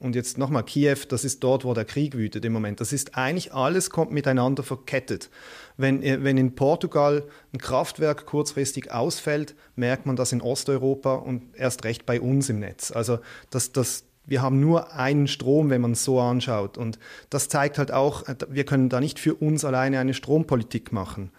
Und 0.00 0.16
jetzt 0.16 0.36
nochmal, 0.36 0.64
Kiew, 0.64 0.96
das 1.08 1.24
ist 1.24 1.44
dort, 1.44 1.64
wo 1.64 1.74
der 1.74 1.84
Krieg 1.84 2.16
wütet 2.16 2.44
im 2.44 2.52
Moment. 2.52 2.80
Das 2.80 2.92
ist 2.92 3.16
eigentlich 3.16 3.54
alles 3.54 3.88
kommt 3.88 4.10
miteinander 4.10 4.64
verkettet. 4.64 5.30
Wenn, 5.76 6.02
äh, 6.02 6.24
wenn 6.24 6.38
in 6.38 6.56
Portugal 6.56 7.22
ein 7.52 7.58
Kraftwerk 7.58 8.26
kurzfristig 8.26 8.90
ausfällt, 8.90 9.54
merkt 9.76 10.04
man 10.06 10.16
das 10.16 10.32
in 10.32 10.40
Osteuropa 10.40 11.14
und 11.14 11.54
erst 11.54 11.84
recht 11.84 12.04
bei 12.04 12.20
uns 12.20 12.48
im 12.48 12.58
Netz. 12.58 12.90
Also 12.90 13.20
das, 13.50 13.70
das, 13.70 14.02
wir 14.24 14.42
haben 14.42 14.60
nur 14.60 14.94
einen 14.94 15.26
Strom, 15.26 15.70
wenn 15.70 15.80
man 15.80 15.92
es 15.92 16.04
so 16.04 16.20
anschaut. 16.20 16.78
Und 16.78 16.98
das 17.30 17.48
zeigt 17.48 17.78
halt 17.78 17.90
auch, 17.90 18.24
wir 18.48 18.64
können 18.64 18.88
da 18.88 19.00
nicht 19.00 19.18
für 19.18 19.34
uns 19.34 19.64
alleine 19.64 19.98
eine 19.98 20.14
Strompolitik 20.14 20.92
machen. 20.92 21.30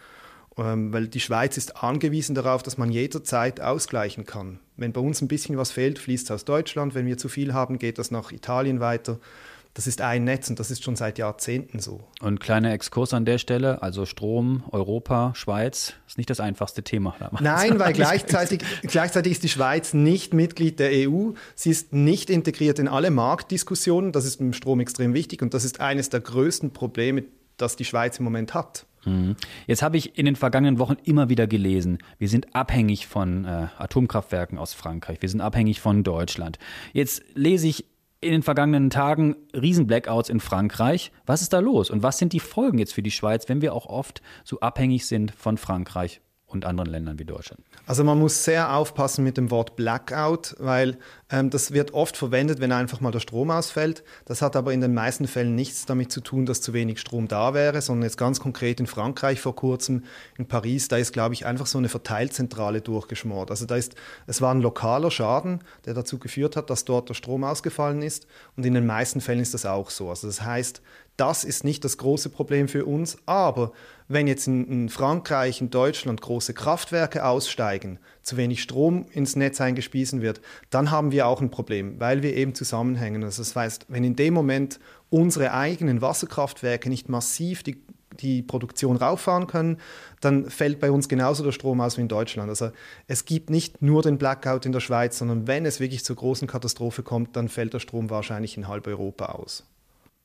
Ähm, 0.57 0.93
weil 0.93 1.07
die 1.07 1.19
Schweiz 1.19 1.57
ist 1.57 1.83
angewiesen 1.83 2.35
darauf, 2.35 2.61
dass 2.61 2.77
man 2.77 2.91
jederzeit 2.91 3.59
ausgleichen 3.59 4.25
kann. 4.25 4.59
Wenn 4.77 4.93
bei 4.93 5.01
uns 5.01 5.21
ein 5.21 5.27
bisschen 5.27 5.57
was 5.57 5.71
fehlt, 5.71 5.97
fließt 5.97 6.25
es 6.25 6.31
aus 6.31 6.45
Deutschland. 6.45 6.93
Wenn 6.93 7.07
wir 7.07 7.17
zu 7.17 7.29
viel 7.29 7.53
haben, 7.53 7.79
geht 7.79 7.97
das 7.97 8.11
nach 8.11 8.31
Italien 8.31 8.79
weiter. 8.79 9.19
Das 9.75 9.87
ist 9.87 10.01
ein 10.01 10.23
Netz 10.23 10.49
und 10.51 10.59
das 10.59 10.69
ist 10.69 10.83
schon 10.83 10.95
seit 10.95 11.17
Jahrzehnten 11.17 11.79
so. 11.79 12.01
Und 12.21 12.39
kleiner 12.39 12.71
Exkurs 12.73 13.11
an 13.13 13.25
der 13.25 13.39
Stelle, 13.39 13.81
also 13.81 14.05
Strom, 14.05 14.63
Europa, 14.71 15.33
Schweiz, 15.35 15.93
ist 16.07 16.19
nicht 16.19 16.29
das 16.29 16.39
einfachste 16.39 16.83
Thema. 16.83 17.15
Damals. 17.19 17.41
Nein, 17.41 17.79
weil 17.79 17.93
gleichzeitig, 17.93 18.61
gleichzeitig 18.83 19.31
ist 19.31 19.43
die 19.43 19.49
Schweiz 19.49 19.95
nicht 19.95 20.33
Mitglied 20.33 20.79
der 20.79 21.09
EU. 21.09 21.31
Sie 21.55 21.71
ist 21.71 21.91
nicht 21.91 22.29
integriert 22.29 22.77
in 22.77 22.87
alle 22.87 23.09
Marktdiskussionen. 23.09 24.11
Das 24.11 24.25
ist 24.25 24.39
im 24.39 24.53
Strom 24.53 24.79
extrem 24.79 25.15
wichtig 25.15 25.41
und 25.41 25.55
das 25.55 25.65
ist 25.65 25.79
eines 25.79 26.09
der 26.09 26.19
größten 26.19 26.71
Probleme, 26.71 27.23
das 27.57 27.75
die 27.75 27.85
Schweiz 27.85 28.19
im 28.19 28.25
Moment 28.25 28.53
hat. 28.53 28.85
Mhm. 29.05 29.35
Jetzt 29.65 29.81
habe 29.81 29.97
ich 29.97 30.17
in 30.17 30.25
den 30.25 30.35
vergangenen 30.35 30.79
Wochen 30.79 30.97
immer 31.03 31.29
wieder 31.29 31.47
gelesen, 31.47 31.97
wir 32.19 32.29
sind 32.29 32.55
abhängig 32.55 33.07
von 33.07 33.45
äh, 33.45 33.67
Atomkraftwerken 33.77 34.57
aus 34.57 34.73
Frankreich, 34.73 35.21
wir 35.21 35.29
sind 35.29 35.41
abhängig 35.41 35.81
von 35.81 36.03
Deutschland. 36.03 36.57
Jetzt 36.93 37.23
lese 37.33 37.67
ich 37.67 37.85
in 38.23 38.31
den 38.31 38.43
vergangenen 38.43 38.89
Tagen 38.89 39.35
Riesen-Blackouts 39.53 40.29
in 40.29 40.39
Frankreich. 40.39 41.11
Was 41.25 41.41
ist 41.41 41.53
da 41.53 41.59
los 41.59 41.89
und 41.89 42.03
was 42.03 42.17
sind 42.17 42.33
die 42.33 42.39
Folgen 42.39 42.79
jetzt 42.79 42.93
für 42.93 43.03
die 43.03 43.11
Schweiz, 43.11 43.49
wenn 43.49 43.61
wir 43.61 43.73
auch 43.73 43.85
oft 43.85 44.21
so 44.43 44.59
abhängig 44.59 45.05
sind 45.05 45.31
von 45.31 45.57
Frankreich 45.57 46.21
und 46.53 46.65
anderen 46.65 46.89
Ländern 46.89 47.19
wie 47.19 47.25
Deutschland? 47.25 47.63
Also 47.85 48.03
man 48.03 48.19
muss 48.19 48.43
sehr 48.43 48.75
aufpassen 48.75 49.23
mit 49.23 49.37
dem 49.37 49.51
Wort 49.51 49.75
Blackout, 49.75 50.55
weil 50.59 50.97
ähm, 51.29 51.49
das 51.49 51.71
wird 51.71 51.93
oft 51.93 52.15
verwendet, 52.15 52.59
wenn 52.59 52.71
einfach 52.71 53.01
mal 53.01 53.11
der 53.11 53.19
Strom 53.19 53.51
ausfällt. 53.51 54.03
Das 54.25 54.41
hat 54.41 54.55
aber 54.55 54.73
in 54.73 54.81
den 54.81 54.93
meisten 54.93 55.27
Fällen 55.27 55.55
nichts 55.55 55.85
damit 55.85 56.11
zu 56.11 56.21
tun, 56.21 56.45
dass 56.45 56.61
zu 56.61 56.73
wenig 56.73 56.99
Strom 56.99 57.27
da 57.27 57.53
wäre, 57.53 57.81
sondern 57.81 58.03
jetzt 58.03 58.17
ganz 58.17 58.39
konkret 58.39 58.79
in 58.79 58.87
Frankreich 58.87 59.41
vor 59.41 59.55
kurzem, 59.55 60.03
in 60.37 60.47
Paris, 60.47 60.87
da 60.87 60.97
ist, 60.97 61.13
glaube 61.13 61.33
ich, 61.33 61.45
einfach 61.45 61.65
so 61.65 61.77
eine 61.77 61.89
Verteilzentrale 61.89 62.81
durchgeschmort. 62.81 63.49
Also 63.49 63.65
da 63.65 63.75
ist, 63.75 63.95
es 64.27 64.41
war 64.41 64.53
ein 64.53 64.61
lokaler 64.61 65.11
Schaden, 65.11 65.61
der 65.85 65.93
dazu 65.93 66.19
geführt 66.19 66.55
hat, 66.55 66.69
dass 66.69 66.85
dort 66.85 67.09
der 67.09 67.15
Strom 67.15 67.43
ausgefallen 67.43 68.01
ist. 68.01 68.27
Und 68.55 68.65
in 68.65 68.73
den 68.73 68.85
meisten 68.85 69.21
Fällen 69.21 69.39
ist 69.39 69.53
das 69.53 69.65
auch 69.65 69.89
so. 69.89 70.09
Also 70.09 70.27
das 70.27 70.41
heißt, 70.41 70.81
das 71.17 71.43
ist 71.43 71.63
nicht 71.63 71.83
das 71.83 71.97
große 71.97 72.29
Problem 72.29 72.67
für 72.67 72.85
uns, 72.85 73.17
aber 73.25 73.71
wenn 74.07 74.27
jetzt 74.27 74.47
in, 74.47 74.65
in, 74.67 74.89
Frankreich, 74.89 75.61
in 75.61 75.69
Deutschland 75.69 76.21
große 76.21 76.53
Kraftwerke 76.53 77.25
aussteigen, 77.25 77.99
zu 78.21 78.37
wenig 78.37 78.61
Strom 78.61 79.05
ins 79.11 79.35
Netz 79.35 79.61
eingespiesen 79.61 80.21
wird, 80.21 80.41
dann 80.69 80.91
haben 80.91 81.11
wir 81.11 81.27
auch 81.27 81.41
ein 81.41 81.51
Problem, 81.51 81.99
weil 81.99 82.23
wir 82.23 82.35
eben 82.35 82.55
zusammenhängen. 82.55 83.23
Also 83.23 83.41
das 83.41 83.55
heißt, 83.55 83.85
wenn 83.89 84.03
in 84.03 84.15
dem 84.15 84.33
Moment 84.33 84.79
unsere 85.09 85.53
eigenen 85.53 86.01
Wasserkraftwerke 86.01 86.89
nicht 86.89 87.09
massiv 87.09 87.63
die, 87.63 87.83
die 88.19 88.41
Produktion 88.41 88.97
rauffahren 88.97 89.47
können, 89.47 89.77
dann 90.21 90.49
fällt 90.49 90.79
bei 90.79 90.91
uns 90.91 91.09
genauso 91.09 91.43
der 91.43 91.51
Strom 91.51 91.81
aus 91.81 91.97
wie 91.97 92.01
in 92.01 92.07
Deutschland. 92.07 92.49
Also 92.49 92.71
es 93.07 93.25
gibt 93.25 93.49
nicht 93.49 93.81
nur 93.81 94.01
den 94.01 94.17
Blackout 94.17 94.65
in 94.65 94.71
der 94.71 94.79
Schweiz, 94.79 95.17
sondern 95.17 95.47
wenn 95.47 95.65
es 95.65 95.79
wirklich 95.79 96.03
zur 96.03 96.15
großen 96.15 96.47
Katastrophe 96.47 97.03
kommt, 97.03 97.35
dann 97.35 97.49
fällt 97.49 97.73
der 97.73 97.79
Strom 97.79 98.09
wahrscheinlich 98.09 98.57
in 98.57 98.67
halb 98.67 98.87
Europa 98.87 99.25
aus. 99.25 99.65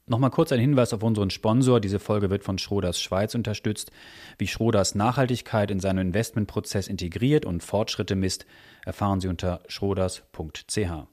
Nochmal 0.08 0.30
kurz 0.30 0.52
ein 0.52 0.60
Hinweis 0.60 0.94
auf 0.94 1.02
unseren 1.02 1.30
Sponsor. 1.30 1.80
Diese 1.80 1.98
Folge 1.98 2.30
wird 2.30 2.42
von 2.42 2.58
Schroders 2.58 3.00
Schweiz 3.00 3.34
unterstützt. 3.34 3.90
Wie 4.38 4.46
Schroders 4.46 4.94
Nachhaltigkeit 4.94 5.70
in 5.70 5.80
seinen 5.80 6.08
Investmentprozess 6.08 6.88
integriert 6.88 7.44
und 7.44 7.62
Fortschritte 7.62 8.16
misst, 8.16 8.46
erfahren 8.84 9.20
Sie 9.20 9.28
unter 9.28 9.60
schroders.ch. 9.68 11.06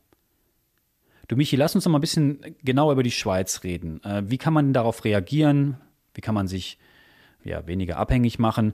Du 1.28 1.36
Michi, 1.36 1.56
lass 1.56 1.76
uns 1.76 1.86
noch 1.86 1.92
mal 1.92 1.98
ein 1.98 2.02
bisschen 2.02 2.56
genauer 2.64 2.94
über 2.94 3.04
die 3.04 3.12
Schweiz 3.12 3.64
reden. 3.64 4.04
Äh, 4.04 4.24
wie 4.28 4.38
kann 4.38 4.54
man 4.54 4.74
darauf 4.74 5.04
reagieren? 5.04 5.78
Wie 6.14 6.22
kann 6.22 6.36
man 6.36 6.48
sich 6.48 6.78
ja, 7.46 7.66
weniger 7.68 7.98
abhängig 7.98 8.40
machen. 8.40 8.74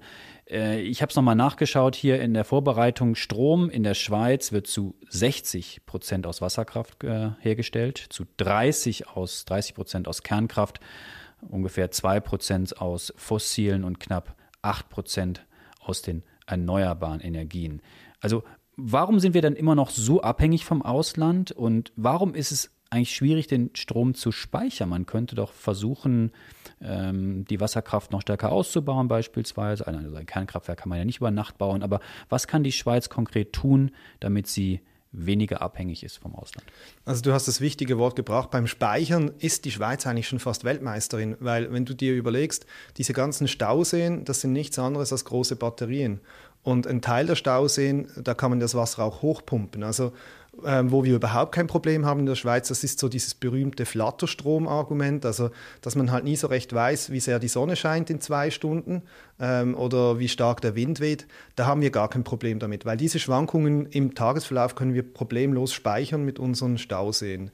Äh, 0.50 0.82
ich 0.82 1.02
habe 1.02 1.10
es 1.10 1.16
nochmal 1.16 1.36
nachgeschaut 1.36 1.96
hier 1.96 2.22
in 2.22 2.34
der 2.34 2.46
Vorbereitung. 2.46 3.16
Strom 3.16 3.70
in 3.70 3.84
der 3.84 3.94
Schweiz 3.94 4.52
wird 4.52 4.66
zu 4.66 4.96
60 5.10 5.86
Prozent 5.86 6.26
aus 6.26 6.42
Wasserkraft 6.42 7.04
äh, 7.04 7.32
hergestellt, 7.40 7.98
zu 8.10 8.26
30 8.38 9.10
aus 9.10 9.46
30 9.46 9.76
Prozent 9.76 10.08
aus 10.08 10.24
Kernkraft, 10.24 10.80
ungefähr 11.42 11.92
2 11.92 12.22
Prozent 12.22 12.82
aus 12.82 13.14
fossilen 13.18 13.84
und 13.84 14.00
knapp 14.00 14.36
8 14.62 14.90
Prozent 14.90 15.46
aus 15.82 16.02
den 16.02 16.24
erneuerbaren 16.48 17.20
Energien. 17.20 17.82
Also 18.22 18.44
warum 18.78 19.20
sind 19.20 19.34
wir 19.34 19.42
dann 19.42 19.56
immer 19.56 19.76
noch 19.76 19.90
so 19.90 20.22
abhängig 20.22 20.66
vom 20.66 20.82
Ausland 20.82 21.52
und 21.52 21.92
warum 21.96 22.34
ist 22.34 22.52
es 22.52 22.72
eigentlich 22.90 23.16
schwierig, 23.16 23.48
den 23.48 23.72
Strom 23.74 24.14
zu 24.14 24.32
speichern. 24.32 24.90
Man 24.90 25.06
könnte 25.06 25.34
doch 25.36 25.54
versuchen, 25.54 26.32
die 26.84 27.60
Wasserkraft 27.60 28.12
noch 28.12 28.22
stärker 28.22 28.52
auszubauen, 28.52 29.08
beispielsweise. 29.08 29.86
Also 29.86 30.16
ein 30.16 30.26
Kernkraftwerk 30.26 30.80
kann 30.80 30.90
man 30.90 30.98
ja 30.98 31.06
nicht 31.06 31.18
über 31.18 31.30
Nacht 31.30 31.58
bauen. 31.58 31.84
Aber 31.84 32.00
was 32.30 32.48
kann 32.48 32.64
die 32.64 32.72
Schweiz 32.72 33.10
konkret 33.10 33.54
tun, 33.54 33.92
damit 34.20 34.48
sie 34.48 34.82
weniger 35.12 35.62
abhängig 35.62 36.04
ist 36.04 36.18
vom 36.18 36.36
Ausland. 36.36 36.66
Also 37.06 37.22
du 37.22 37.34
hast 37.34 37.48
das 37.48 37.60
wichtige 37.60 37.98
Wort 37.98 38.16
gebracht. 38.16 38.50
Beim 38.50 38.68
Speichern 38.68 39.32
ist 39.40 39.66
die 39.66 39.72
Schweiz 39.72 40.08
eigentlich 40.08 40.28
schon 40.28 40.40
fast 40.40 40.64
Weltmeisterin, 40.64 41.36
weil 41.40 41.72
wenn 41.74 41.86
du 41.86 41.94
dir 41.94 42.16
überlegst, 42.16 42.66
diese 42.98 43.14
ganzen 43.14 43.48
Stauseen, 43.48 44.24
das 44.24 44.42
sind 44.42 44.54
nichts 44.54 44.80
anderes 44.80 45.12
als 45.12 45.26
große 45.26 45.58
Batterien. 45.58 46.22
Und 46.64 46.88
ein 46.88 47.02
Teil 47.02 47.26
der 47.26 47.36
Stauseen, 47.36 48.08
da 48.24 48.34
kann 48.34 48.52
man 48.52 48.60
das 48.60 48.76
Wasser 48.76 49.04
auch 49.04 49.22
hochpumpen. 49.22 49.84
Also 49.84 50.14
ähm, 50.66 50.92
wo 50.92 51.04
wir 51.04 51.16
überhaupt 51.16 51.54
kein 51.54 51.68
Problem 51.68 52.06
haben 52.06 52.22
in 52.22 52.26
der 52.26 52.36
Schweiz, 52.36 52.68
das 52.68 52.84
ist 52.84 53.00
so 53.00 53.08
dieses 53.08 53.34
berühmte 53.34 53.86
Flatterstrom-Argument, 53.86 55.26
also 55.26 55.50
dass 55.82 55.96
man 55.96 56.12
halt 56.12 56.26
nie 56.26 56.36
so 56.36 56.48
recht 56.48 56.74
weiß, 56.74 57.12
wie 57.12 57.22
sehr 57.22 57.40
die 57.40 57.48
Sonne 57.48 57.76
scheint 57.76 58.10
in 58.10 58.20
zwei 58.20 58.52
Stunden 58.52 59.04
ähm, 59.40 59.76
oder 59.76 60.20
wie 60.20 60.28
stark 60.28 60.62
der 60.62 60.76
Wind 60.76 61.00
weht. 61.00 61.26
Da 61.56 61.68
haben 61.68 61.82
wir 61.82 61.90
gar 61.90 62.10
kein 62.10 62.24
Problem 62.24 62.60
damit, 62.60 62.86
weil 62.86 62.98
diese 62.98 63.20
Schwankungen 63.20 63.86
im 63.88 64.14
Tagesverlauf 64.14 64.76
können 64.76 64.94
wir 64.94 65.04
problemlos 65.04 65.74
speichern 65.74 66.26
mit 66.26 66.38
unseren 66.38 66.78
Stauseen. 66.78 67.52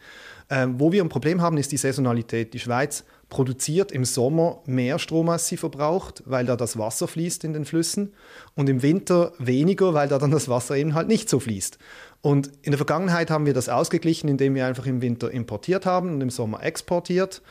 Ähm, 0.49 0.79
wo 0.79 0.91
wir 0.91 1.03
ein 1.03 1.09
Problem 1.09 1.41
haben, 1.41 1.57
ist 1.57 1.73
die 1.73 1.77
Saisonalität. 1.77 2.53
Die 2.53 2.59
Schweiz 2.59 3.03
produziert 3.29 3.91
im 3.91 4.05
Sommer 4.05 4.61
mehr 4.65 4.99
Strom, 4.99 5.27
als 5.27 5.47
sie 5.47 5.57
verbraucht, 5.57 6.23
weil 6.25 6.45
da 6.45 6.55
das 6.55 6.77
Wasser 6.77 7.07
fließt 7.07 7.43
in 7.43 7.51
den 7.51 7.65
Flüssen 7.65 8.13
und 8.55 8.69
im 8.69 8.81
Winter 8.81 9.33
weniger, 9.39 9.93
weil 9.93 10.07
da 10.07 10.17
dann 10.17 10.31
das 10.31 10.47
Wasser 10.47 10.77
eben 10.77 10.93
halt 10.93 11.09
nicht 11.09 11.27
so 11.27 11.39
fließt. 11.39 11.77
Und 12.21 12.51
in 12.61 12.71
der 12.71 12.77
Vergangenheit 12.77 13.29
haben 13.29 13.45
wir 13.45 13.53
das 13.53 13.69
ausgeglichen, 13.69 14.27
indem 14.27 14.55
wir 14.55 14.65
einfach 14.65 14.85
im 14.85 15.01
Winter 15.01 15.31
importiert 15.31 15.85
haben 15.85 16.13
und 16.13 16.21
im 16.21 16.29
Sommer 16.29 16.63
exportiert. 16.63 17.41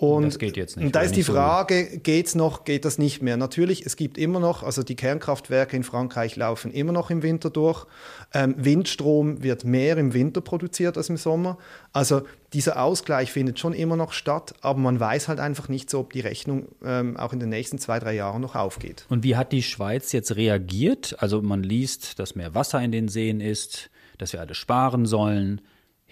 Und 0.00 0.24
das 0.24 0.38
geht 0.38 0.56
jetzt 0.56 0.78
nicht. 0.78 0.94
Da 0.94 1.02
ist 1.02 1.14
die 1.14 1.22
Frage, 1.22 1.88
so 1.92 1.98
geht 1.98 2.26
es 2.26 2.34
noch, 2.34 2.64
geht 2.64 2.86
das 2.86 2.96
nicht 2.96 3.20
mehr? 3.20 3.36
Natürlich, 3.36 3.84
es 3.84 3.96
gibt 3.96 4.16
immer 4.16 4.40
noch, 4.40 4.62
also 4.62 4.82
die 4.82 4.96
Kernkraftwerke 4.96 5.76
in 5.76 5.84
Frankreich 5.84 6.36
laufen 6.36 6.72
immer 6.72 6.92
noch 6.92 7.10
im 7.10 7.22
Winter 7.22 7.50
durch. 7.50 7.84
Ähm, 8.32 8.54
Windstrom 8.56 9.42
wird 9.42 9.64
mehr 9.64 9.98
im 9.98 10.14
Winter 10.14 10.40
produziert 10.40 10.96
als 10.96 11.10
im 11.10 11.18
Sommer. 11.18 11.58
Also 11.92 12.22
dieser 12.54 12.82
Ausgleich 12.82 13.30
findet 13.30 13.58
schon 13.58 13.74
immer 13.74 13.96
noch 13.96 14.14
statt, 14.14 14.54
aber 14.62 14.78
man 14.78 14.98
weiß 14.98 15.28
halt 15.28 15.38
einfach 15.38 15.68
nicht 15.68 15.90
so, 15.90 16.00
ob 16.00 16.14
die 16.14 16.20
Rechnung 16.20 16.68
ähm, 16.82 17.18
auch 17.18 17.34
in 17.34 17.40
den 17.40 17.50
nächsten 17.50 17.78
zwei, 17.78 17.98
drei 17.98 18.14
Jahren 18.14 18.40
noch 18.40 18.54
aufgeht. 18.56 19.04
Und 19.10 19.22
wie 19.22 19.36
hat 19.36 19.52
die 19.52 19.62
Schweiz 19.62 20.12
jetzt 20.12 20.34
reagiert? 20.34 21.16
Also 21.18 21.42
man 21.42 21.62
liest, 21.62 22.18
dass 22.18 22.34
mehr 22.34 22.54
Wasser 22.54 22.80
in 22.80 22.90
den 22.90 23.08
Seen 23.08 23.42
ist, 23.42 23.90
dass 24.20 24.32
wir 24.32 24.40
alle 24.40 24.54
sparen 24.54 25.06
sollen. 25.06 25.60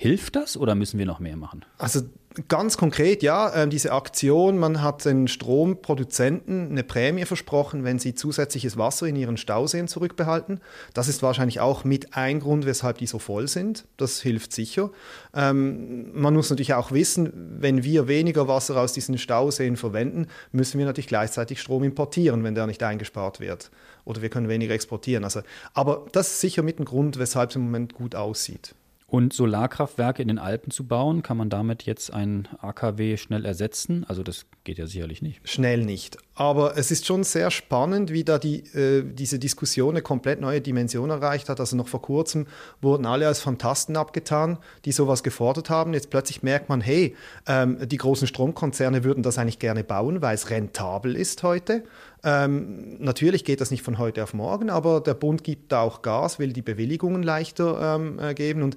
Hilft 0.00 0.36
das 0.36 0.56
oder 0.56 0.76
müssen 0.76 0.96
wir 1.00 1.06
noch 1.06 1.18
mehr 1.18 1.36
machen? 1.36 1.64
Also 1.76 2.02
ganz 2.46 2.76
konkret, 2.76 3.24
ja, 3.24 3.50
äh, 3.50 3.68
diese 3.68 3.90
Aktion, 3.90 4.56
man 4.56 4.80
hat 4.80 5.04
den 5.04 5.26
Stromproduzenten 5.26 6.70
eine 6.70 6.84
Prämie 6.84 7.24
versprochen, 7.24 7.82
wenn 7.82 7.98
sie 7.98 8.14
zusätzliches 8.14 8.76
Wasser 8.76 9.06
in 9.06 9.16
ihren 9.16 9.36
Stauseen 9.36 9.88
zurückbehalten. 9.88 10.60
Das 10.94 11.08
ist 11.08 11.20
wahrscheinlich 11.24 11.58
auch 11.58 11.82
mit 11.82 12.16
ein 12.16 12.38
Grund, 12.38 12.64
weshalb 12.64 12.98
die 12.98 13.08
so 13.08 13.18
voll 13.18 13.48
sind. 13.48 13.86
Das 13.96 14.20
hilft 14.20 14.52
sicher. 14.52 14.92
Ähm, 15.34 16.12
man 16.14 16.32
muss 16.32 16.48
natürlich 16.48 16.74
auch 16.74 16.92
wissen, 16.92 17.32
wenn 17.58 17.82
wir 17.82 18.06
weniger 18.06 18.46
Wasser 18.46 18.80
aus 18.80 18.92
diesen 18.92 19.18
Stauseen 19.18 19.76
verwenden, 19.76 20.28
müssen 20.52 20.78
wir 20.78 20.86
natürlich 20.86 21.08
gleichzeitig 21.08 21.60
Strom 21.60 21.82
importieren, 21.82 22.44
wenn 22.44 22.54
der 22.54 22.68
nicht 22.68 22.84
eingespart 22.84 23.40
wird. 23.40 23.72
Oder 24.04 24.22
wir 24.22 24.28
können 24.28 24.48
weniger 24.48 24.74
exportieren. 24.74 25.24
Also, 25.24 25.40
aber 25.74 26.06
das 26.12 26.28
ist 26.28 26.40
sicher 26.40 26.62
mit 26.62 26.78
ein 26.78 26.84
Grund, 26.84 27.18
weshalb 27.18 27.50
es 27.50 27.56
im 27.56 27.62
Moment 27.62 27.94
gut 27.94 28.14
aussieht. 28.14 28.76
Und 29.10 29.32
Solarkraftwerke 29.32 30.20
in 30.20 30.28
den 30.28 30.38
Alpen 30.38 30.70
zu 30.70 30.86
bauen, 30.86 31.22
kann 31.22 31.38
man 31.38 31.48
damit 31.48 31.84
jetzt 31.84 32.12
ein 32.12 32.46
AKW 32.60 33.16
schnell 33.16 33.46
ersetzen? 33.46 34.04
Also 34.06 34.22
das 34.22 34.44
geht 34.64 34.76
ja 34.76 34.86
sicherlich 34.86 35.22
nicht. 35.22 35.40
Schnell 35.48 35.82
nicht. 35.82 36.18
Aber 36.34 36.76
es 36.76 36.90
ist 36.90 37.06
schon 37.06 37.24
sehr 37.24 37.50
spannend, 37.50 38.12
wie 38.12 38.22
da 38.22 38.38
die, 38.38 38.58
äh, 38.76 39.02
diese 39.02 39.38
Diskussion 39.38 39.94
eine 39.94 40.02
komplett 40.02 40.42
neue 40.42 40.60
Dimension 40.60 41.08
erreicht 41.08 41.48
hat. 41.48 41.58
Also 41.58 41.74
noch 41.74 41.88
vor 41.88 42.02
kurzem 42.02 42.48
wurden 42.82 43.06
alle 43.06 43.26
als 43.26 43.40
Fantasten 43.40 43.96
abgetan, 43.96 44.58
die 44.84 44.92
sowas 44.92 45.22
gefordert 45.22 45.70
haben. 45.70 45.94
Jetzt 45.94 46.10
plötzlich 46.10 46.42
merkt 46.42 46.68
man, 46.68 46.82
hey, 46.82 47.16
ähm, 47.46 47.78
die 47.88 47.96
großen 47.96 48.28
Stromkonzerne 48.28 49.04
würden 49.04 49.22
das 49.22 49.38
eigentlich 49.38 49.58
gerne 49.58 49.84
bauen, 49.84 50.20
weil 50.20 50.34
es 50.34 50.50
rentabel 50.50 51.16
ist 51.16 51.42
heute. 51.42 51.82
Ähm, 52.24 52.96
natürlich 52.98 53.44
geht 53.44 53.60
das 53.60 53.70
nicht 53.70 53.82
von 53.82 53.98
heute 53.98 54.22
auf 54.22 54.34
morgen, 54.34 54.70
aber 54.70 55.00
der 55.00 55.14
Bund 55.14 55.44
gibt 55.44 55.72
da 55.72 55.82
auch 55.82 56.02
Gas, 56.02 56.38
will 56.38 56.52
die 56.52 56.62
Bewilligungen 56.62 57.22
leichter 57.22 57.96
ähm, 57.96 58.18
äh, 58.18 58.34
geben 58.34 58.62
und 58.62 58.76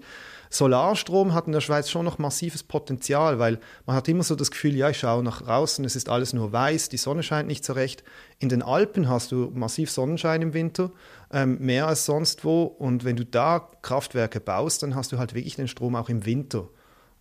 Solarstrom 0.53 1.33
hat 1.33 1.48
in 1.48 1.53
der 1.53 1.62
Schweiz 1.62 1.89
schon 1.89 2.03
noch 2.03 2.19
massives 2.19 2.62
Potenzial, 2.62 3.39
weil 3.39 3.60
man 3.86 3.95
hat 3.95 4.10
immer 4.10 4.21
so 4.21 4.36
das 4.36 4.51
Gefühl, 4.51 4.75
ja, 4.75 4.89
ich 4.89 5.00
schaue 5.00 5.24
nach 5.24 5.41
draußen, 5.41 5.86
es 5.86 5.95
ist 5.95 6.10
alles 6.10 6.33
nur 6.33 6.51
weiß, 6.51 6.89
die 6.89 6.98
Sonne 6.98 7.24
scheint 7.24 7.48
nicht 7.48 7.63
so 7.63 7.71
recht. 7.71 8.03
In 8.38 8.50
den 8.50 8.62
Alpen 8.62 9.07
hast 9.07 9.31
du 9.31 9.50
massiv 9.53 9.89
Sonnenschein 9.89 10.41
im 10.41 10.53
Winter, 10.53 10.91
ähm, 11.31 11.57
mehr 11.62 11.88
als 11.88 12.05
sonst 12.05 12.43
wo. 12.43 12.63
Und 12.63 13.05
wenn 13.05 13.15
du 13.15 13.24
da 13.24 13.69
Kraftwerke 13.81 14.41
baust, 14.41 14.83
dann 14.83 14.93
hast 14.93 15.13
du 15.13 15.17
halt 15.17 15.33
wirklich 15.33 15.55
den 15.55 15.69
Strom 15.69 15.95
auch 15.95 16.10
im 16.10 16.25
Winter. 16.25 16.67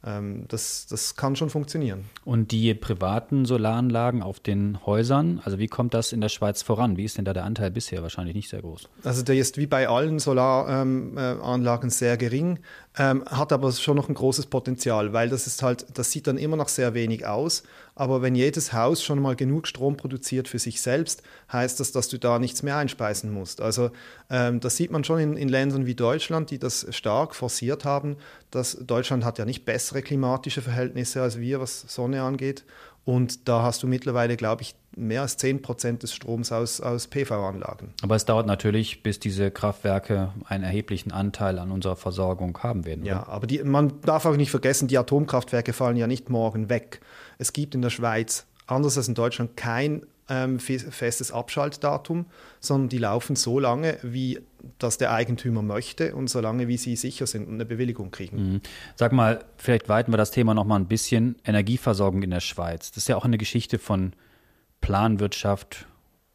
Ähm, 0.04 0.47
das, 0.49 0.87
das 0.87 1.16
kann 1.16 1.37
schon 1.37 1.50
funktionieren. 1.50 2.07
Und 2.25 2.52
die 2.52 2.73
privaten 2.75 3.45
Solaranlagen 3.45 4.23
auf 4.23 4.40
den 4.40 4.85
Häusern, 4.87 5.40
also 5.45 5.59
wie 5.59 5.66
kommt 5.66 5.92
das 5.92 6.12
in 6.12 6.21
der 6.21 6.30
Schweiz 6.30 6.62
voran? 6.62 6.97
Wie 6.97 7.04
ist 7.04 7.19
denn 7.19 7.25
da 7.25 7.33
der 7.33 7.45
Anteil 7.45 7.71
bisher? 7.71 8.02
Wahrscheinlich 8.02 8.35
nicht 8.35 8.49
sehr 8.49 8.62
groß. 8.62 8.88
Also 9.04 9.23
der 9.23 9.37
ist 9.37 9.59
wie 9.59 9.66
bei 9.66 9.88
allen 9.88 10.19
Solaranlagen 10.19 11.83
ähm, 11.83 11.88
äh, 11.88 11.90
sehr 11.90 12.16
gering, 12.16 12.61
ähm, 12.99 13.25
hat 13.27 13.53
aber 13.53 13.71
schon 13.73 13.97
noch 13.97 14.09
ein 14.09 14.15
großes 14.15 14.47
Potenzial, 14.47 15.13
weil 15.13 15.29
das 15.29 15.47
ist 15.47 15.63
halt, 15.63 15.87
das 15.95 16.11
sieht 16.11 16.27
dann 16.27 16.39
immer 16.39 16.57
noch 16.57 16.69
sehr 16.69 16.93
wenig 16.93 17.25
aus, 17.25 17.63
aber 17.95 18.23
wenn 18.23 18.35
jedes 18.35 18.73
Haus 18.73 19.03
schon 19.03 19.21
mal 19.21 19.37
genug 19.37 19.67
Strom 19.69 19.97
produziert 19.97 20.49
für 20.49 20.59
sich 20.59 20.81
selbst, 20.81 21.23
heißt 21.53 21.79
das, 21.79 21.93
dass 21.93 22.09
du 22.09 22.19
da 22.19 22.39
nichts 22.39 22.63
mehr 22.63 22.77
einspeisen 22.77 23.31
musst. 23.33 23.61
Also 23.61 23.91
ähm, 24.29 24.59
das 24.59 24.77
sieht 24.77 24.91
man 24.91 25.05
schon 25.05 25.21
in, 25.21 25.37
in 25.37 25.49
Ländern 25.49 25.87
wie 25.87 25.95
Deutschland, 25.95 26.51
die 26.51 26.59
das 26.59 26.87
stark 26.91 27.35
forciert 27.35 27.85
haben. 27.85 28.17
Dass 28.51 28.77
Deutschland 28.81 29.25
hat 29.25 29.39
ja 29.39 29.45
nicht 29.45 29.65
bessere 29.65 30.03
klimatische 30.03 30.63
Verhältnisse 30.63 31.23
als 31.23 31.39
wir, 31.39 31.61
was 31.61 31.83
Sonne 31.83 32.23
angeht. 32.23 32.65
Und 33.04 33.49
da 33.49 33.62
hast 33.62 33.83
du 33.83 33.87
mittlerweile, 33.87 34.37
glaube 34.37 34.62
ich, 34.62 34.75
mehr 34.97 35.23
als 35.23 35.37
10 35.37 35.62
Prozent 35.62 36.02
des 36.02 36.12
Stroms 36.12 36.52
aus, 36.52 36.80
aus 36.80 37.07
PV-Anlagen. 37.07 37.95
Aber 38.02 38.16
es 38.16 38.25
dauert 38.25 38.47
natürlich, 38.47 39.02
bis 39.02 39.19
diese 39.19 39.50
Kraftwerke 39.50 40.33
einen 40.47 40.64
erheblichen 40.64 41.12
Anteil 41.12 41.59
an 41.59 41.71
unserer 41.71 41.97
Versorgung 41.97 42.59
haben 42.62 42.85
werden. 42.85 43.04
Ja, 43.04 43.26
aber 43.26 43.47
die, 43.47 43.62
man 43.62 44.00
darf 44.02 44.26
auch 44.26 44.37
nicht 44.37 44.50
vergessen, 44.50 44.88
die 44.88 44.99
Atomkraftwerke 44.99 45.73
fallen 45.73 45.97
ja 45.97 46.07
nicht 46.07 46.28
morgen 46.28 46.69
weg. 46.69 47.00
Es 47.38 47.52
gibt 47.52 47.75
in 47.75 47.83
der 47.83 47.90
Schweiz, 47.90 48.47
anders 48.71 48.97
als 48.97 49.09
in 49.09 49.15
Deutschland, 49.15 49.57
kein 49.57 50.07
ähm, 50.29 50.61
festes 50.61 51.33
Abschaltdatum, 51.33 52.27
sondern 52.61 52.89
die 52.89 52.99
laufen 52.99 53.37
so 53.37 53.59
lange, 53.59 53.99
wie 54.03 54.41
das 54.79 54.97
der 54.97 55.12
Eigentümer 55.12 55.62
möchte 55.62 56.15
und 56.15 56.31
so 56.31 56.41
lange, 56.41 56.69
wie 56.69 56.77
sie 56.77 56.97
sicher 56.97 57.27
sind 57.27 57.49
und 57.49 57.55
eine 57.55 57.65
Bewilligung 57.65 58.11
kriegen. 58.11 58.53
Mhm. 58.53 58.61
Sag 58.95 59.12
mal, 59.12 59.45
vielleicht 59.57 59.89
weiten 59.89 60.12
wir 60.12 60.19
das 60.19 60.31
Thema 60.31 60.55
noch 60.55 60.65
mal 60.65 60.77
ein 60.77 60.87
bisschen. 60.87 61.37
Energieversorgung 61.45 62.23
in 62.23 62.31
der 62.31 62.41
Schweiz. 62.41 62.91
Das 62.93 62.99
ist 62.99 63.09
ja 63.09 63.17
auch 63.17 63.25
eine 63.25 63.39
Geschichte 63.39 63.79
von 63.79 64.12
Planwirtschaft 64.81 65.87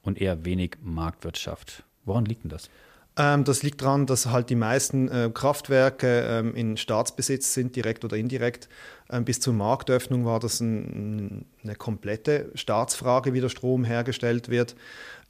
und 0.02 0.20
eher 0.20 0.46
wenig 0.46 0.78
Marktwirtschaft. 0.82 1.84
Woran 2.04 2.26
liegt 2.26 2.44
denn 2.44 2.50
das? 2.52 2.70
Ähm, 3.18 3.46
das 3.46 3.64
liegt 3.64 3.82
daran, 3.82 4.06
dass 4.06 4.28
halt 4.28 4.50
die 4.50 4.56
meisten 4.56 5.08
äh, 5.08 5.30
Kraftwerke 5.34 6.26
ähm, 6.28 6.54
in 6.56 6.78
Staatsbesitz 6.78 7.54
sind, 7.54 7.76
direkt 7.76 8.04
oder 8.04 8.18
indirekt. 8.18 8.68
Ähm, 9.10 9.24
bis 9.24 9.40
zur 9.40 9.54
Marktöffnung 9.54 10.26
war 10.26 10.40
das 10.40 10.60
ein, 10.60 11.46
eine 11.64 11.76
komplette 11.76 12.52
Staatsfrage, 12.56 13.34
wie 13.34 13.42
der 13.42 13.50
Strom 13.50 13.86
hergestellt 13.86 14.50
wird. 14.50 14.76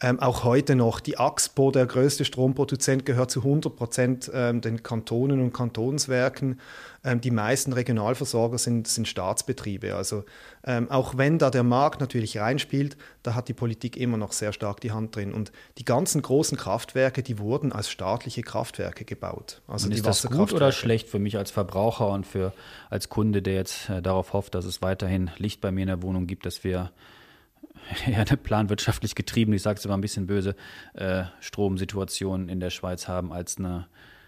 Ähm, 0.01 0.19
auch 0.19 0.43
heute 0.43 0.75
noch, 0.75 0.99
die 0.99 1.17
AXPO, 1.17 1.71
der 1.71 1.85
größte 1.85 2.25
Stromproduzent, 2.25 3.05
gehört 3.05 3.31
zu 3.31 3.39
100 3.39 3.73
Prozent 3.77 4.31
ähm, 4.33 4.59
den 4.59 4.83
Kantonen 4.83 5.39
und 5.39 5.53
Kantonswerken. 5.53 6.59
Ähm, 7.05 7.21
die 7.21 7.31
meisten 7.31 7.71
Regionalversorger 7.71 8.57
sind, 8.57 8.89
sind 8.89 9.07
Staatsbetriebe. 9.07 9.95
Also 9.95 10.25
ähm, 10.65 10.91
auch 10.91 11.17
wenn 11.17 11.37
da 11.37 11.49
der 11.49 11.63
Markt 11.63 12.01
natürlich 12.01 12.37
reinspielt, 12.37 12.97
da 13.23 13.35
hat 13.35 13.47
die 13.47 13.53
Politik 13.53 13.95
immer 13.95 14.17
noch 14.17 14.33
sehr 14.33 14.51
stark 14.51 14.81
die 14.81 14.91
Hand 14.91 15.15
drin. 15.15 15.33
Und 15.33 15.53
die 15.77 15.85
ganzen 15.85 16.21
großen 16.21 16.57
Kraftwerke, 16.57 17.23
die 17.23 17.39
wurden 17.39 17.71
als 17.71 17.89
staatliche 17.89 18.41
Kraftwerke 18.41 19.05
gebaut. 19.05 19.61
Also 19.65 19.87
und 19.87 19.93
ist 19.93 20.05
das 20.05 20.27
gut 20.27 20.51
oder 20.51 20.73
schlecht 20.73 21.07
für 21.07 21.19
mich 21.19 21.37
als 21.37 21.51
Verbraucher 21.51 22.09
und 22.09 22.27
für 22.27 22.51
als 22.89 23.07
Kunde, 23.07 23.41
der 23.41 23.53
jetzt 23.53 23.89
äh, 23.89 24.01
darauf 24.01 24.33
hofft, 24.33 24.55
dass 24.55 24.65
es 24.65 24.81
weiterhin 24.81 25.31
Licht 25.37 25.61
bei 25.61 25.71
mir 25.71 25.83
in 25.83 25.87
der 25.87 26.01
Wohnung 26.01 26.27
gibt, 26.27 26.45
dass 26.45 26.65
wir 26.65 26.91
ja, 28.07 28.19
eine 28.19 28.37
planwirtschaftlich 28.37 29.15
getriebene, 29.15 29.55
ich 29.55 29.61
sage 29.61 29.79
es 29.79 29.85
immer 29.85 29.95
ein 29.95 30.01
bisschen 30.01 30.27
böse, 30.27 30.55
äh, 30.93 31.25
Stromsituation 31.39 32.49
in 32.49 32.59
der 32.59 32.69
Schweiz 32.69 33.07
haben 33.07 33.31
als 33.31 33.57
eine 33.57 33.87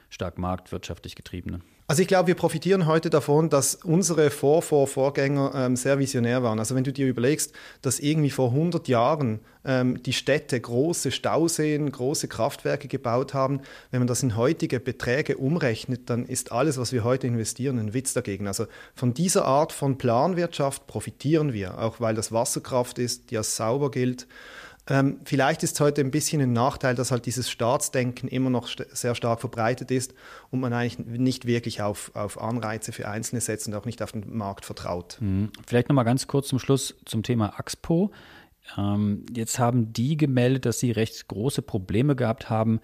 stark 0.09 0.37
marktwirtschaftlich 0.37 1.15
getriebene. 1.15 1.61
Also 1.89 2.01
ich 2.01 2.09
glaube, 2.09 2.27
wir 2.27 2.35
profitieren 2.35 2.85
heute 2.85 3.09
davon, 3.09 3.49
dass 3.49 3.75
unsere 3.75 4.29
Vor 4.29 4.61
-Vor 4.61 4.87
Vorgänger 4.87 5.53
ähm, 5.55 5.77
sehr 5.77 5.99
visionär 5.99 6.43
waren. 6.43 6.59
Also 6.59 6.75
wenn 6.75 6.83
du 6.83 6.91
dir 6.91 7.07
überlegst, 7.07 7.53
dass 7.81 8.01
irgendwie 8.01 8.29
vor 8.29 8.49
100 8.49 8.89
Jahren 8.89 9.39
ähm, 9.63 10.03
die 10.03 10.11
Städte 10.11 10.59
große 10.59 11.11
Stauseen, 11.11 11.89
große 11.89 12.27
Kraftwerke 12.27 12.89
gebaut 12.89 13.33
haben, 13.33 13.61
wenn 13.89 14.01
man 14.01 14.07
das 14.07 14.21
in 14.21 14.35
heutige 14.35 14.81
Beträge 14.81 15.37
umrechnet, 15.37 16.09
dann 16.09 16.25
ist 16.25 16.51
alles, 16.51 16.77
was 16.77 16.91
wir 16.91 17.05
heute 17.05 17.27
investieren, 17.27 17.79
ein 17.79 17.93
Witz 17.93 18.11
dagegen. 18.11 18.47
Also 18.47 18.65
von 18.93 19.13
dieser 19.13 19.45
Art 19.45 19.71
von 19.71 19.97
Planwirtschaft 19.97 20.87
profitieren 20.87 21.53
wir, 21.53 21.79
auch 21.79 22.01
weil 22.01 22.15
das 22.15 22.33
Wasserkraft 22.33 22.99
ist, 22.99 23.31
die 23.31 23.37
als 23.37 23.55
sauber 23.55 23.91
gilt. 23.91 24.27
Ähm, 24.89 25.19
vielleicht 25.25 25.63
ist 25.63 25.75
es 25.75 25.79
heute 25.79 26.01
ein 26.01 26.11
bisschen 26.11 26.41
ein 26.41 26.53
Nachteil, 26.53 26.95
dass 26.95 27.11
halt 27.11 27.25
dieses 27.25 27.49
Staatsdenken 27.49 28.29
immer 28.29 28.49
noch 28.49 28.67
st 28.67 28.85
sehr 28.95 29.15
stark 29.15 29.41
verbreitet 29.41 29.91
ist 29.91 30.13
und 30.49 30.59
man 30.59 30.71
eigentlich 30.73 30.99
nicht 31.05 31.45
wirklich 31.45 31.81
auf, 31.81 32.11
auf 32.15 32.41
Anreize 32.41 32.91
für 32.91 33.07
Einzelne 33.07 33.41
setzt 33.41 33.67
und 33.67 33.75
auch 33.75 33.85
nicht 33.85 34.01
auf 34.01 34.13
den 34.13 34.35
Markt 34.35 34.65
vertraut. 34.65 35.17
Mhm. 35.19 35.51
Vielleicht 35.65 35.89
nochmal 35.89 36.05
ganz 36.05 36.27
kurz 36.27 36.47
zum 36.47 36.59
Schluss 36.59 36.95
zum 37.05 37.23
Thema 37.23 37.59
Axpo. 37.59 38.11
Ähm, 38.77 39.25
jetzt 39.33 39.59
haben 39.59 39.93
die 39.93 40.17
gemeldet, 40.17 40.65
dass 40.65 40.79
sie 40.79 40.91
recht 40.91 41.27
große 41.27 41.61
Probleme 41.61 42.15
gehabt 42.15 42.49
haben, 42.49 42.79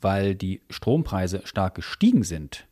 weil 0.00 0.34
die 0.34 0.60
Strompreise 0.70 1.42
stark 1.44 1.76
gestiegen 1.76 2.24
sind. 2.24 2.66